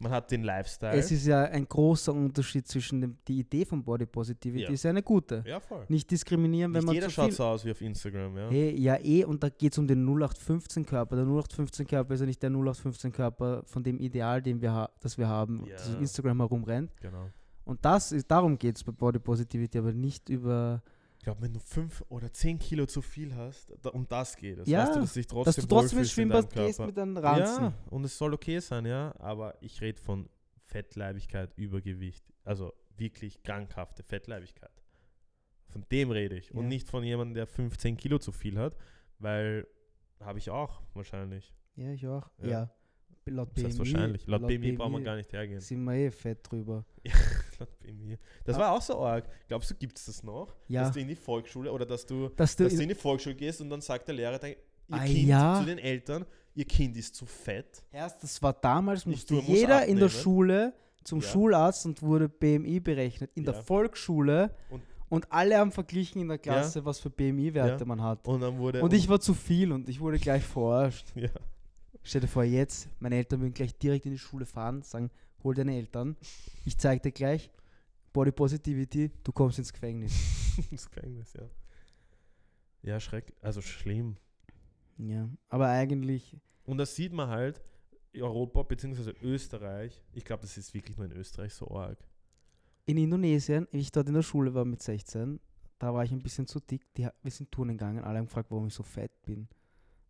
[0.00, 0.92] man hat den Lifestyle.
[0.96, 4.70] es ist ja ein großer Unterschied zwischen dem, die Idee von Body Positivity Ja.
[4.70, 5.42] ist ja eine gute.
[5.46, 5.84] ja, voll.
[5.88, 8.48] Nicht diskriminieren, wenn Nicht man jeder schaut so aus wie auf Instagram, ja.
[8.48, 11.16] Hey, ja, eh, und da geht es um den 0815-Körper.
[11.16, 15.64] Der 0815-Körper ist ja nicht der 0815-Körper von dem Ideal, den wir das wir haben,
[15.66, 15.72] Ja.
[15.76, 16.92] das auf Instagram herumrennt.
[17.00, 17.30] Genau.
[17.64, 20.80] Und das ist, darum geht es bei Body Positivity, aber nicht über,
[21.18, 24.58] Ich glaube, wenn du fünf oder zehn Kilo zu viel hast, da, um das geht
[24.58, 24.68] es.
[24.68, 27.64] Ja, weißt du, dass, dich trotzdem dass du trotzdem ins Schwimmbad gehst mit einem Ranzen.
[27.64, 29.14] Ja, und es soll okay sein, ja.
[29.18, 30.28] Aber ich rede von
[30.66, 32.24] Fettleibigkeit, Übergewicht.
[32.44, 34.70] Also wirklich krankhafte Fettleibigkeit.
[35.66, 36.54] Von dem rede ich.
[36.54, 36.68] Und Ja.
[36.68, 38.76] nicht von jemandem, der 15 Kilo zu viel hat,
[39.18, 39.66] weil
[40.20, 41.52] habe ich auch wahrscheinlich.
[41.74, 42.30] Ja, ich auch.
[42.42, 42.48] Ja.
[42.48, 42.70] Ja.
[43.30, 44.26] Laut Das heißt wahrscheinlich.
[44.26, 45.60] Laut, BMI, braucht man gar nicht hergehen.
[45.60, 46.84] Sind wir eh fett drüber.
[47.58, 48.18] Laut BMI.
[48.44, 48.60] Das Ah.
[48.60, 49.24] war auch so arg.
[49.48, 50.54] Glaubst du, gibt es das noch?
[50.68, 50.82] Ja.
[50.82, 53.34] Dass du in die Volksschule oder dass du Dass du, dass du in die Volksschule
[53.34, 54.56] gehst und dann sagt der Lehrer, dein, ihr
[54.90, 55.58] Ah, Kind ja.
[55.60, 56.24] zu den Eltern,
[56.54, 57.82] ihr Kind ist zu fett.
[57.92, 60.10] erst, das war damals, musste muss jeder in der abnehmen.
[60.10, 60.72] Schule
[61.04, 61.26] zum Ja.
[61.28, 63.30] Schularzt und wurde BMI berechnet.
[63.34, 63.52] In Ja.
[63.52, 64.50] der Volksschule.
[64.70, 67.86] Und- Und, alle haben verglichen in der Klasse, was für BMI-Werte Ja.
[67.86, 68.28] man hat.
[68.28, 68.42] Und.
[68.42, 71.06] Und ich war zu viel und ich wurde gleich verarscht.
[71.14, 71.30] Ja.
[72.08, 75.10] Stell dir vor, jetzt, meine Eltern würden gleich direkt in die Schule fahren, sagen,
[75.44, 76.16] hol deine Eltern.
[76.64, 77.50] Ich zeig dir gleich,
[78.14, 80.14] Body Positivity, du kommst ins Gefängnis.
[80.70, 81.42] das Gefängnis, ja.
[82.80, 83.34] Ja, schreck.
[83.42, 84.16] Also schlimm.
[84.96, 86.34] Ja, aber eigentlich,
[86.64, 87.60] Und das sieht man halt,
[88.14, 89.12] Europa bzw.
[89.20, 91.98] Österreich, ich glaube, das ist wirklich nur in Österreich so arg.
[92.86, 95.40] in Indonesien, ich dort in der Schule war mit 16,
[95.78, 96.90] da war ich ein bisschen zu dick.
[96.94, 99.46] Die, wir sind Touren gegangen, alle haben gefragt, warum ich so fett bin.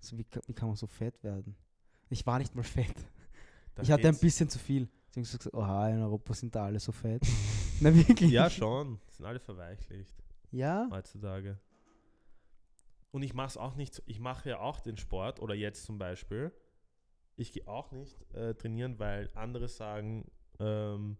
[0.01, 1.57] Also wie, wie kann man so fett werden?
[2.11, 2.94] Ich war nicht mal fett.
[3.74, 4.88] Da ich hatte ein geht's- bisschen zu viel.
[5.11, 7.22] Sie haben gesagt, oha, in Europa sind da alle so fett.
[7.80, 8.30] Na wirklich?
[8.30, 9.00] Ja, schon.
[9.11, 10.14] Sind alle verweichlicht
[10.50, 10.88] Ja?
[10.90, 11.59] heutzutage.
[13.11, 15.98] Und ich mache es auch nicht, ich mache ja auch den Sport oder jetzt zum
[15.98, 16.52] Beispiel.
[17.36, 21.16] Ich gehe auch nicht äh, trainieren, weil andere sagen, ähm,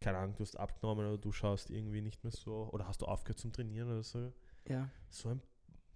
[0.00, 3.06] keine Ahnung, du hast abgenommen oder du schaust irgendwie nicht mehr so oder hast du
[3.06, 4.32] aufgehört zum Trainieren oder so.
[4.68, 4.88] Ja.
[5.08, 5.42] so ein,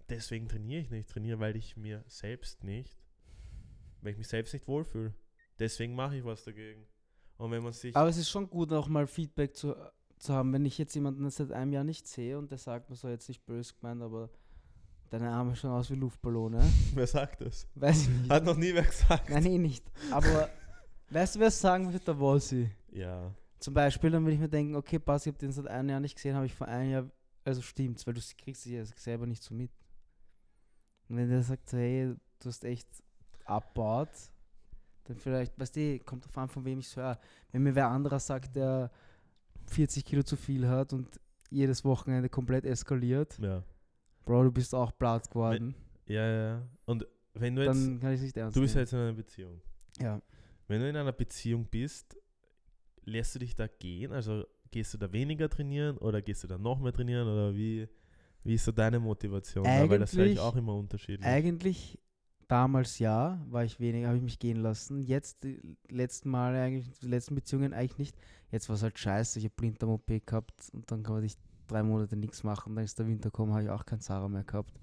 [0.09, 1.07] deswegen trainiere ich nicht.
[1.07, 2.97] Ich trainiere, weil ich mir selbst nicht,
[4.07, 5.13] weil ich mich selbst nicht wohlfühle.
[5.59, 6.87] Deswegen mache ich was dagegen.
[7.35, 7.93] Und wenn man sich.
[7.93, 9.75] Aber es ist schon gut, auch mal Feedback zu,
[10.17, 12.95] zu haben, wenn ich jetzt jemanden seit einem Jahr nicht sehe und der sagt mir
[12.95, 14.29] so jetzt nicht böse gemeint, aber
[15.09, 16.63] deine Arme schauen aus wie Luftballone.
[16.93, 17.67] wer sagt das?
[17.75, 18.31] Weiß ich nicht.
[18.31, 19.29] Hat noch nie wer gesagt.
[19.29, 19.83] Nein, eh nicht.
[20.09, 20.49] Aber
[21.09, 22.07] weißt du, wer es sagen wird?
[22.07, 22.71] Der Wossi.
[22.93, 23.35] Ja.
[23.59, 25.99] Zum Beispiel, dann würde ich mir denken, okay, pass, ich habe den seit einem Jahr
[25.99, 27.11] nicht gesehen, habe ich vor einem Jahr
[27.43, 29.71] also stimmt's, weil du kriegst es ja selber nicht so mit.
[31.09, 32.87] Und wenn der sagt, hey, du hast echt
[33.49, 34.09] abbaut,
[35.05, 37.17] dann vielleicht, weißt du, kommt drauf an, von wem ich es höre.
[37.51, 38.91] Wenn mir wer anderer sagt, der
[39.67, 41.19] 40 Kilo zu viel hat und
[41.49, 43.63] jedes Wochenende komplett eskaliert, Ja.
[44.25, 45.73] Bro, du bist auch blatt geworden,
[46.07, 46.67] Ja, ja.
[46.85, 48.85] Und wenn du jetzt, dann kann ich nicht ernst du bist ja nehmen.
[48.85, 49.61] jetzt in einer Beziehung.
[49.99, 50.21] Ja.
[50.67, 52.17] Wenn du in einer Beziehung bist,
[53.05, 54.11] lässt du dich da gehen?
[54.11, 57.87] Also gehst du da weniger trainieren oder gehst du da noch mehr trainieren oder wie,
[58.43, 59.63] wie ist so deine Motivation?
[59.63, 59.89] da?
[59.89, 61.25] Weil das Eigentlich- auch immer unterschiedlich.
[61.25, 61.97] Eigentlich
[62.47, 65.01] damals ja, war ich weniger, habe ich mich gehen lassen.
[65.01, 68.17] Jetzt die letzten Male eigentlich, die letzten Beziehungen eigentlich nicht.
[68.51, 71.35] Jetzt war es halt scheiße, ich habe Blinddarm-OP gehabt und dann kann man sich
[71.67, 72.75] drei Monate nichts machen.
[72.75, 74.73] Dann ist der Winter gekommen, habe ich auch kein Sarah mehr gehabt.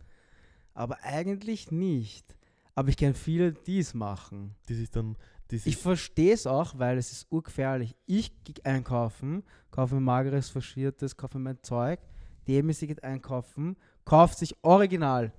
[0.74, 2.36] Aber eigentlich nicht.
[2.74, 4.54] Aber ich kenne viele, die es machen.
[4.68, 5.16] die sich dann,
[5.50, 7.96] die sich, Ich verstehe es auch, weil es ist urgefährlich.
[8.06, 12.00] Ich gehe einkaufen, kaufe mir mageres, faschiertes, kaufe mir mein Zeug.
[12.46, 15.32] Demisi geht einkaufen, kauft sich original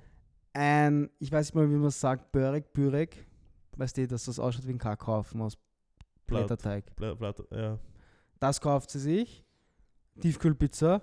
[0.56, 3.26] ein, ich weiß nicht mal, wie man es sagt, Börek, Bürek.
[3.78, 5.58] Weißt du, dass das ausschaut wie ein Kackhaufen aus
[6.28, 6.96] Blätterteig.
[6.96, 7.78] Blatt, Blatt, ja.
[8.40, 9.44] Das kauft sie sich.
[10.22, 11.02] Tiefkühlpizza,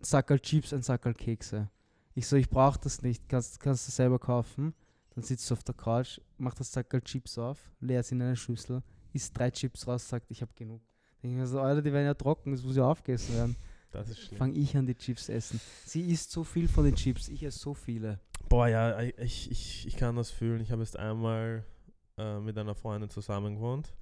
[0.00, 1.70] Sackerl Chips, ein Sackerl Kekse.
[2.14, 4.74] Ich so, ich brauche das nicht, kannst, kannst du selber kaufen.
[5.14, 8.36] Dann sitzt du auf der Couch, macht das Sackerl Chips auf, leert es in eine
[8.36, 8.82] Schüssel,
[9.12, 10.82] isst drei Chips raus, sagt, ich habe genug.
[11.22, 13.56] Denke ich mir so, Alter, die werden ja trocken, das muss ja aufgegessen werden.
[13.92, 14.38] Das ist schlimm.
[14.38, 15.60] Fange ich an, die Chips essen.
[15.84, 18.20] Sie isst so viel von den Chips, ich esse so viele.
[18.48, 20.62] Boah, ja, ich, ich, ich kann das fühlen.
[20.62, 21.66] Ich habe jetzt einmal
[22.16, 23.94] äh, mit einer Freundin zusammen gewohnt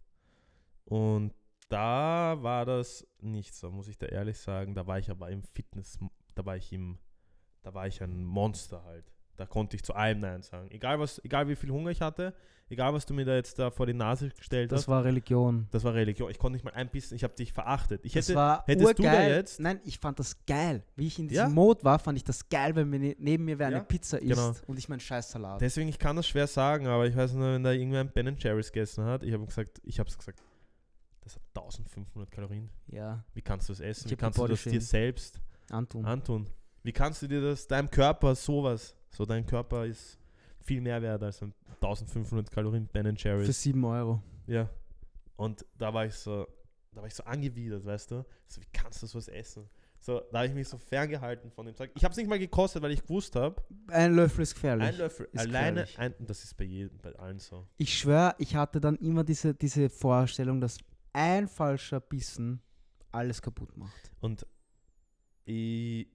[0.85, 1.35] und
[1.69, 4.75] da war das nicht so, muss ich da ehrlich sagen.
[4.75, 5.99] Da war ich aber im Fitness,
[6.37, 6.99] da war ich im,
[7.63, 9.13] da war ich ein Monster halt.
[9.37, 10.71] Da konnte ich zu allem Nein sagen.
[10.71, 12.33] Egal was, egal wie viel Hunger ich hatte,
[12.71, 15.67] egal was du mir da jetzt da vor die Nase gestellt Das hast, war Religion.
[15.71, 16.31] das war Religion.
[16.31, 18.01] Ich konnte nicht mal ein bisschen, ich habe dich verachtet.
[18.05, 19.35] Ich Das hätte, war hättest du da urgeil.
[19.37, 20.83] jetzt- Nein, ich fand das geil.
[20.97, 21.43] Wie ich in Ja.
[21.45, 23.85] diesem Mode war, fand ich das geil, wenn mir ne- neben mir wer Ja, eine
[23.85, 24.53] Pizza isst genau.
[24.67, 25.61] und ich meinen Scheißsalat.
[25.61, 28.35] Deswegen, ich kann das schwer sagen, aber ich weiß nur, wenn da irgendwer ein Ben
[28.39, 30.43] Jerry's gegessen hat, ich habe gesagt, ich habe es gesagt,
[31.21, 32.71] das hat 1500 Kalorien.
[32.87, 34.07] Ja, Wie kannst du das essen?
[34.07, 36.07] Ich Wie kannst du das dir selbst Anton.
[36.07, 36.47] antun?
[36.83, 40.19] Wie kannst du dir das, deinem Körper sowas, so dein Körper ist
[40.61, 43.63] viel mehr wert als ein 1500 Kalorien Ben Für Jerry's.
[43.63, 44.23] 7 Euro.
[44.47, 44.69] Ja.
[45.37, 46.47] Und da war ich so,
[46.93, 48.25] da war ich so angewidert, weißt du?
[48.47, 49.69] So, wie kannst du sowas essen?
[50.01, 51.91] So, da habe ich mich so ferngehalten von dem Zeug.
[51.95, 54.87] Ich habe es nicht mal gekostet, weil ich gewusst habe, Ein Löffel ist gefährlich.
[54.89, 56.19] ein Löffel, Ist alleine, gefährlich.
[56.21, 57.67] ein, das ist bei jedem, bei allen so.
[57.77, 60.79] Ich schwöre, ich hatte dann immer diese, diese Vorstellung, dass
[61.13, 62.61] ein falscher Bissen
[63.11, 64.11] alles kaputt macht.
[64.21, 64.47] Und
[65.45, 66.07] ich,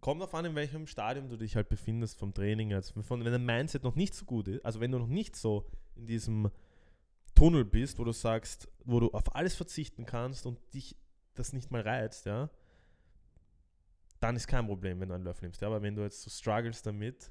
[0.00, 2.72] kommt darauf an, in welchem Stadium du dich halt befindest vom Training.
[2.74, 5.36] Also von, wenn dein Mindset noch nicht so gut ist, also wenn du noch nicht
[5.36, 6.50] so in diesem
[7.34, 10.96] Tunnel bist, wo du sagst, wo du auf alles verzichten kannst und dich
[11.34, 12.50] das nicht mal reizt, ja,
[14.20, 15.60] dann ist kein Problem, wenn du einen Löffel nimmst.
[15.62, 17.30] Ja, aber wenn du jetzt so struggles damit,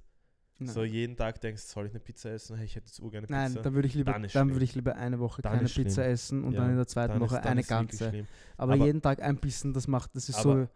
[0.57, 2.57] Nein, so jeden Tag denkst, soll ich eine Pizza essen?
[2.57, 3.61] Hey, ich hätte jetzt urgerne Nein Pizza.
[3.61, 5.69] dann würde ich lieber, dann dann würde ich lieber eine Woche Dann keine.
[5.69, 8.25] Pizza essen und Ja, dann in der zweiten Woche ist- eine ganze.
[8.57, 10.67] Aber, Aber- jeden Tag ein Bissen, das macht, das ist so,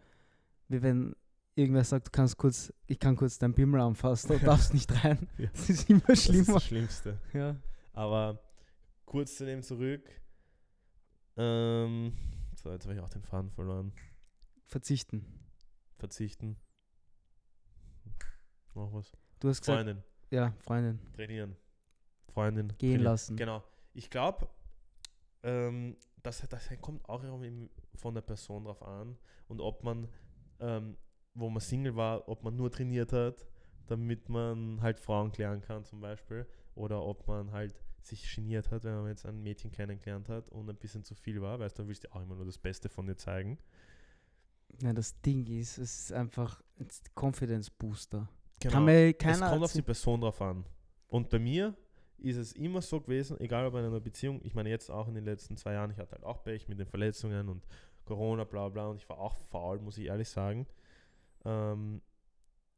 [0.68, 1.14] wie wenn
[1.54, 5.28] irgendwer sagt, du kannst kurz, ich kann kurz deinen Bimmel anfassen, du darfst nicht rein.
[5.38, 5.48] Ja.
[5.52, 6.54] Das ist immer Das ist schlimmer.
[6.54, 7.18] das Schlimmste.
[7.32, 7.56] Ja.
[7.92, 8.40] Aber
[9.04, 10.08] kurz zu dem zurück.
[11.36, 12.12] Ähm,
[12.56, 13.92] so, jetzt habe ich auch den Faden verloren.
[14.66, 15.24] Verzichten.
[15.98, 16.56] Verzichten.
[18.74, 19.12] Noch was.
[19.40, 20.02] Du hast gesagt, Freundin.
[20.30, 21.56] ja, Freundin, Trainieren.
[22.32, 22.68] Freundin.
[22.68, 23.02] gehen trainieren.
[23.02, 23.36] lassen.
[23.36, 23.62] Genau.
[23.92, 24.48] Ich glaube,
[25.44, 27.22] ähm, das, das kommt auch
[27.94, 30.08] von der Person drauf an und ob man,
[30.58, 30.96] ähm,
[31.34, 33.46] wo man Single war, ob man nur trainiert hat,
[33.86, 38.84] damit man halt Frauen klären kann zum Beispiel oder ob man halt sich geniert hat,
[38.84, 41.82] wenn man jetzt ein Mädchen kennengelernt hat und ein bisschen zu viel war, weißt du,
[41.82, 43.58] dann willst du auch immer nur das Beste von dir zeigen.
[44.82, 48.28] Ja, das Ding ist, es ist einfach ein Confidence Booster.
[48.60, 48.86] Genau.
[48.86, 50.64] Es kommt auf die Person drauf an.
[51.08, 51.74] Und bei mir
[52.18, 55.14] ist es immer so gewesen, egal ob in einer Beziehung, ich meine jetzt auch in
[55.14, 57.66] den letzten zwei Jahren, ich hatte halt auch Pech mit den Verletzungen und
[58.04, 60.66] Corona, bla bla, und ich war auch faul, muss ich ehrlich sagen.
[61.44, 62.02] Ähm,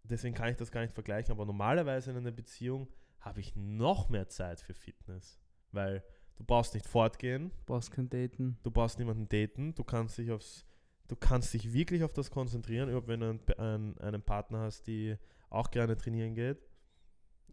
[0.04, 2.88] deswegen kann ich das gar nicht vergleichen, aber normalerweise in einer Beziehung
[3.20, 5.38] habe ich noch mehr Zeit für Fitness,
[5.72, 6.02] weil
[6.36, 8.58] du brauchst nicht fortgehen, brauchst kein Daten.
[8.62, 10.64] du brauchst niemanden daten, du kannst dich aufs,
[11.08, 14.86] du kannst dich wirklich auf das konzentrieren, überhaupt wenn du einen, einen, einen Partner hast,
[14.86, 15.16] die
[15.50, 16.58] auch gerne trainieren geht,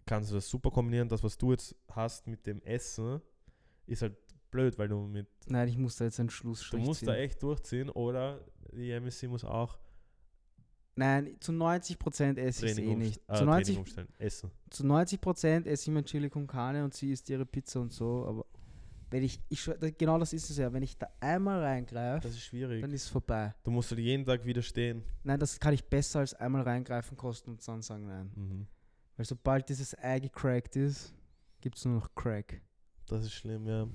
[0.05, 1.07] kannst du das super kombinieren.
[1.07, 3.21] Das, was du jetzt hast mit dem Essen,
[3.85, 4.15] ist halt
[4.51, 7.07] blöd, weil du mit, Nein, ich muss da jetzt einen du Schlussstrich musst ziehen.
[7.07, 9.77] da echt durchziehen oder die MSC muss auch
[10.95, 13.15] Nein, zu 90% esse ich es eh nicht.
[13.21, 14.51] zu, Training 90, umstellen, Essen.
[14.69, 18.25] zu 90% esse ich mein Chili con Carne und sie isst ihre Pizza und so,
[18.27, 18.45] aber
[19.09, 22.43] Wenn ich, ich genau das ist es ja, wenn ich da einmal reingreife, Das ist
[22.45, 22.81] schwierig.
[22.81, 23.53] dann ist es vorbei.
[23.63, 25.03] Du musst halt jeden Tag widerstehen.
[25.23, 28.31] Nein, das kann ich besser als einmal reingreifen kosten und dann sagen nein.
[28.35, 28.67] Mhm.
[29.17, 31.13] Weil sobald dieses Ei gecrackt ist,
[31.61, 32.61] gibt es nur noch Crack.
[33.07, 33.87] Das ist schlimm, ja.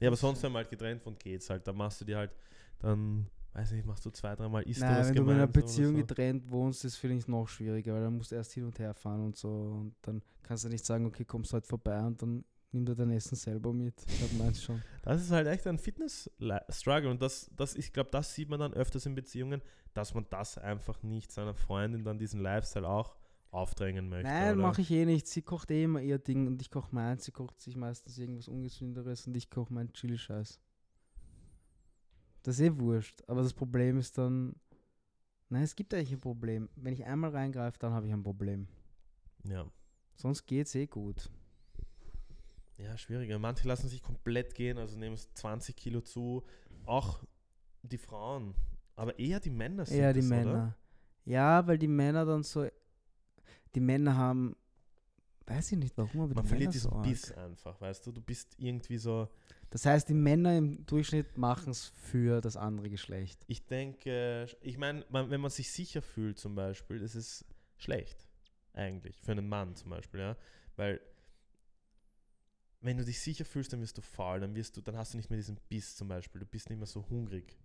[0.00, 2.30] Ja, aber sonst, wenn man halt getrennt von geht's halt, da machst du dir halt,
[2.78, 5.92] dann, weiß nicht, machst du zwei, dreimal, isst du Nein, wenn du in einer Beziehung
[5.92, 5.98] so.
[5.98, 8.94] getrennt wohnst, ist finde ich noch schwieriger, weil dann musst du erst hin und her
[8.94, 9.48] fahren und so.
[9.48, 13.10] Und dann kannst du nicht sagen, okay, kommst heute vorbei und dann nimm dir dein
[13.10, 13.94] Essen selber mit.
[14.06, 14.82] Ich glaube, meinst schon.
[15.02, 18.74] Das ist halt echt ein Fitness-Struggle und das, das ich glaube, das sieht man dann
[18.74, 19.62] öfters in Beziehungen,
[19.94, 23.16] dass man das einfach nicht seiner Freundin dann diesen Lifestyle auch
[23.50, 24.28] aufdrängen möchte.
[24.28, 25.26] Nein, mache ich eh nicht.
[25.26, 27.24] Sie kocht eh immer ihr Ding und ich koche meins.
[27.24, 30.60] Sie kocht sich meistens irgendwas Ungesünderes und ich koche meinen Chili-Scheiß.
[32.42, 33.22] Das ist eh wurscht.
[33.26, 34.54] Aber das Problem ist dann.
[35.50, 36.68] Nein, es gibt eigentlich ein Problem.
[36.76, 38.68] Wenn ich einmal reingreife, dann habe ich ein Problem.
[39.44, 39.66] Ja.
[40.14, 41.30] Sonst geht's eh gut.
[42.76, 43.38] Ja, schwieriger.
[43.38, 46.44] Manche lassen sich komplett gehen, also nehmen es 20 Kilo zu.
[46.86, 47.24] Auch
[47.82, 48.54] die Frauen.
[48.94, 50.50] Aber eher die Männer sind Eher die das, Männer.
[50.50, 50.76] Oder?
[51.24, 52.66] Ja, weil die Männer dann so.
[53.74, 54.56] Die Männer haben.
[55.46, 57.02] Weiß ich nicht warum, aber Man die verliert Männer so diesen arg.
[57.04, 58.12] Biss einfach, weißt du?
[58.12, 59.28] Du bist irgendwie so.
[59.70, 63.44] Das heißt, die Männer im Durchschnitt machen es für das andere Geschlecht.
[63.48, 67.44] Ich denke, ich meine, wenn man sich sicher fühlt zum Beispiel, das ist
[67.76, 68.26] schlecht.
[68.72, 69.20] Eigentlich.
[69.20, 70.36] Für einen Mann zum Beispiel, ja.
[70.76, 71.00] Weil
[72.80, 75.16] wenn du dich sicher fühlst, dann wirst du faul, dann wirst du, dann hast du
[75.16, 76.40] nicht mehr diesen Biss zum Beispiel.
[76.40, 77.58] Du bist nicht mehr so hungrig.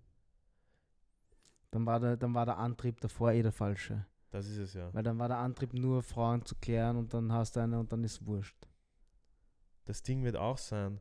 [1.71, 4.05] Dann war der, dann war der Antrieb davor eh der falsche.
[4.31, 4.93] Das ist es ja.
[4.93, 7.91] Weil dann war der Antrieb nur Frauen zu klären und dann hast du eine und
[7.93, 8.67] dann ist wurscht.
[9.85, 10.99] Das Ding wird auch sein,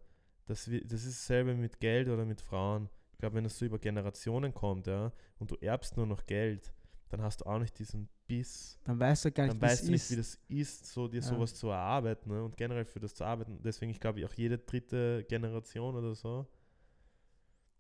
[0.49, 2.88] wir, das ist dasselbe mit Geld oder mit Frauen.
[3.12, 6.72] Ich glaube, wenn es so über Generationen kommt, ja, und du erbst nur noch Geld,
[7.09, 8.78] dann hast du auch nicht diesen Biss.
[8.84, 11.22] Dann weißt du gar nicht, Dann weißt du nicht, wie das ist, so dir Ja.
[11.22, 12.43] sowas zu erarbeiten ne?
[12.43, 13.61] und generell für das zu arbeiten.
[13.62, 16.47] Deswegen, ich glaube, auch jede dritte Generation oder so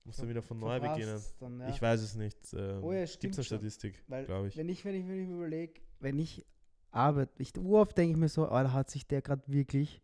[0.04, 1.20] muss dann wieder von neu beginnen.
[1.40, 1.68] Dann, ja.
[1.68, 2.36] Ich weiß es nicht.
[2.54, 3.44] Ähm, Oh ja, Gibt es eine.
[3.44, 4.56] Statistik, glaube ich.
[4.56, 6.44] Wenn ich, wenn ich, wenn ich mir überlege, wenn ich
[6.90, 10.02] arbeite, ich, uroft denke ich mir so, Alter, hat sich der gerade wirklich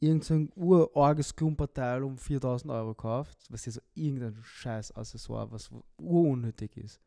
[0.00, 5.70] irgend so urorges Klumperteil um 4000 Euro gekauft, was ist so irgendein scheiß Accessoire, was
[5.96, 7.00] urunnötig ist.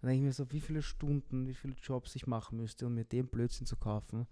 [0.00, 2.94] Dann denke ich mir so, wie viele Stunden, wie viele Jobs ich machen müsste, um
[2.94, 4.26] mir den Blödsinn zu kaufen.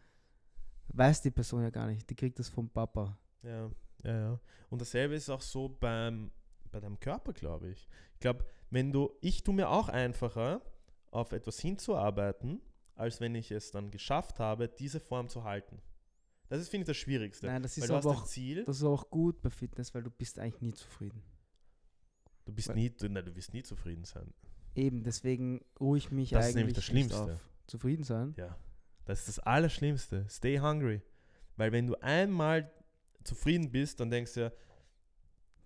[0.88, 2.08] Weiß die Person ja gar nicht.
[2.08, 3.18] Die kriegt das vom Papa.
[3.42, 3.70] Ja,
[4.02, 4.40] ja, ja.
[4.70, 6.30] Und dasselbe ist auch so beim,
[6.70, 7.88] bei deinem Körper, glaube ich.
[8.14, 10.62] Ich glaube, wenn du, ich tue mir auch einfacher,
[11.10, 12.60] auf etwas hinzuarbeiten,
[12.94, 15.80] als wenn ich es dann geschafft habe, diese Form zu halten.
[16.48, 17.46] Das ist, finde ich, das Schwierigste.
[17.46, 20.38] Nein, das ist aber auch, Ziel, das ist auch gut bei Fitness, weil du bist
[20.38, 21.22] eigentlich nie zufrieden.
[22.46, 24.32] du bist weil- nie, du, nein, du wirst nie zufrieden sein.
[24.74, 27.34] Eben, deswegen ruhe ich mich Das ist eigentlich nämlich das nicht Schlimmste.
[27.34, 27.50] auf.
[27.66, 28.34] Zufrieden sein?
[28.38, 28.56] Ja,
[29.04, 30.26] das ist das Allerschlimmste.
[30.30, 31.02] Stay hungry.
[31.56, 32.70] Weil wenn du einmal
[33.24, 34.52] zufrieden bist, dann denkst du ja,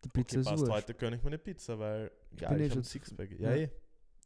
[0.05, 2.11] Die Pizza okay, ist passt, heute gönne ich mir eine Pizza, weil
[2.41, 3.31] ja, eh ich habe schon ein Sixpack.
[3.39, 3.57] Ja, ja.
[3.57, 3.71] eh.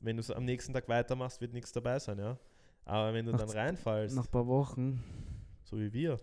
[0.00, 2.38] Wenn du es am nächsten Tag weitermachst, wird nichts dabei sein, ja.
[2.84, 5.02] Aber wenn du Nach dann reinfallst, Nach ein paar Wochen.
[5.64, 6.18] so wie wir,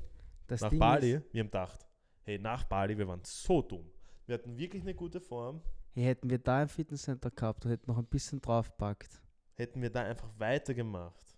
[0.53, 1.87] Das nach Ding Bali, Ist, wir haben gedacht,
[2.23, 3.89] hey, nach Bali, wir waren so dumm.
[4.25, 5.61] Wir hatten wirklich eine gute Form.
[5.91, 9.21] hey, hätten wir da ein Fitnesscenter gehabt und hätten noch ein bisschen draufgepackt.
[9.55, 11.37] Hätten wir da einfach weitergemacht.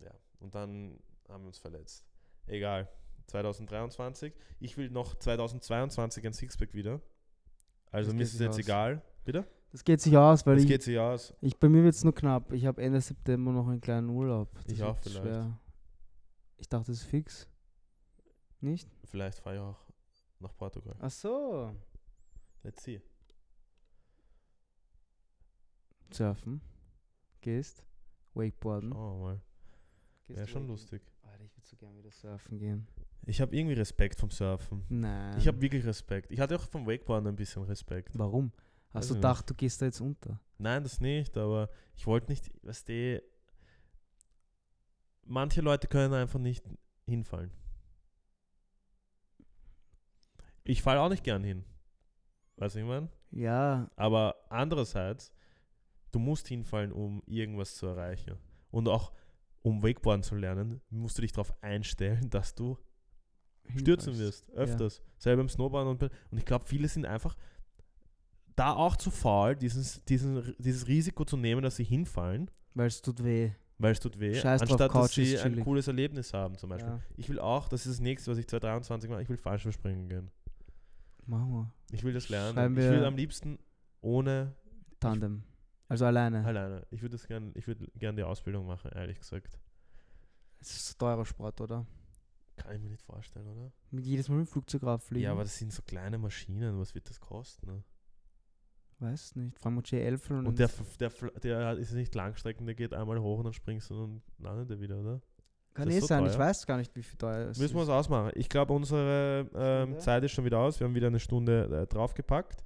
[0.00, 0.98] Ja, und dann
[1.28, 2.06] haben wir uns verletzt.
[2.46, 2.88] Egal.
[3.26, 4.32] 2023.
[4.60, 7.00] Ich will noch 2022 ein Sixpack wieder.
[7.90, 8.58] Also Das mir ist es jetzt aus.
[8.58, 9.02] egal.
[9.24, 9.46] Bitte?
[9.70, 11.34] Das geht sich aus, weil Das ich, geht sich aus.
[11.40, 12.52] ich, bei mir wird es nur knapp.
[12.52, 14.52] Ich habe Ende September noch einen kleinen Urlaub.
[14.54, 15.50] Das Ich auch vielleicht.
[16.58, 17.48] Ich dachte, das ist fix.
[18.62, 18.88] Nicht?
[19.04, 19.86] Vielleicht fahre ich auch
[20.38, 20.94] nach Portugal.
[21.00, 21.74] Ach so.
[22.62, 23.02] Let's see.
[26.12, 26.60] Surfen.
[27.40, 27.84] Gehst.
[28.34, 28.90] Wakeboarden.
[28.90, 29.40] Wir mal.
[30.26, 30.70] Gehst Wäre schon waken?
[30.70, 31.02] lustig.
[31.22, 32.86] Alter, ich würde so gerne wieder surfen gehen.
[33.26, 34.84] Ich habe irgendwie Respekt vom Surfen.
[34.88, 35.36] Nein.
[35.38, 36.30] Ich habe wirklich Respekt.
[36.30, 38.16] Ich hatte auch vom Wakeboarden ein bisschen Respekt.
[38.16, 38.52] Warum?
[38.92, 40.38] Hast du gedacht, du gehst da jetzt unter?
[40.58, 43.20] Nein, das nicht, aber ich wollte nicht, was die.
[45.24, 46.64] Manche Leute können einfach nicht
[47.06, 47.50] hinfallen.
[50.64, 51.64] Ich falle auch nicht gern hin.
[52.56, 53.08] Weißt du, ich meine?
[53.30, 55.32] Ja, Aber andererseits,
[56.12, 58.36] du musst hinfallen, um irgendwas zu erreichen.
[58.70, 59.12] Und auch
[59.62, 62.78] um Wakeboarden zu lernen, musst du dich darauf einstellen, dass du
[63.76, 64.48] stürzen hinfallst.
[64.48, 64.56] wirst.
[64.56, 65.02] Öfters.
[65.18, 65.90] Selber im Snowboarden.
[65.90, 67.36] Und, und ich glaube, viele sind einfach
[68.56, 73.00] da auch zu faul, dieses, diesen, dieses Risiko zu nehmen, dass sie hinfallen, Weil es
[73.00, 73.52] tut weh.
[73.78, 76.58] weil es tut weh, Scheiß drauf, anstatt dass Couch ist sie ein cooles Erlebnis haben
[76.58, 76.92] zum Beispiel.
[76.92, 77.00] Ja.
[77.16, 80.30] Ich will auch, das ist das nächste, was ich 2023 mache, ich will Fallschirmspringen gehen.
[81.26, 81.72] Machen wir.
[81.92, 82.54] Ich will das lernen.
[82.54, 83.58] Schreiben ich will am liebsten
[84.00, 84.54] ohne,
[85.00, 85.42] Tandem.
[85.88, 86.44] Also alleine.
[86.44, 86.86] alleine.
[86.90, 89.58] Ich würde das gern, ich würde gern die Ausbildung machen, ehrlich gesagt.
[90.60, 91.86] Es ist ein teurer Sport, oder?
[92.56, 93.72] Kann ich mir nicht vorstellen, oder?
[93.90, 95.24] Mit jedes Mal mit dem Flugzeug rauffliegen.
[95.24, 96.78] Ja, aber das sind so kleine Maschinen.
[96.78, 97.66] Was wird das kosten?
[97.66, 97.84] Ne?
[99.00, 99.58] Weiß nicht.
[99.58, 100.70] Fragen wir J11 und, Und der,
[101.00, 104.22] der, der, der ist nicht Langstrecken, der geht einmal hoch und dann springst du und
[104.38, 105.20] landet er wieder, oder?
[105.74, 106.26] Kann ist eh sein.
[106.26, 107.88] Ich weiß gar nicht, wie viel teuer es Müssen wir ist.
[107.88, 108.32] es ausmachen.
[108.34, 109.98] Ich glaube, unsere ähm?
[109.98, 110.80] Zeit ist schon wieder aus.
[110.80, 112.62] Wir haben wieder eine Stunde äh, draufgepackt.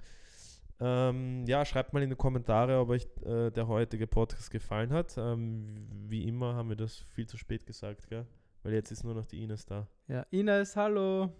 [0.79, 5.15] Ähm, ja, schreibt mal in die Kommentare, ob euch äh, der heutige Podcast gefallen hat.
[5.17, 8.25] Ähm, wie immer haben wir das viel zu spät gesagt, gell?
[8.63, 9.87] Weil jetzt ist nur noch die Ines da.
[10.07, 11.31] Ja, Ines, hallo.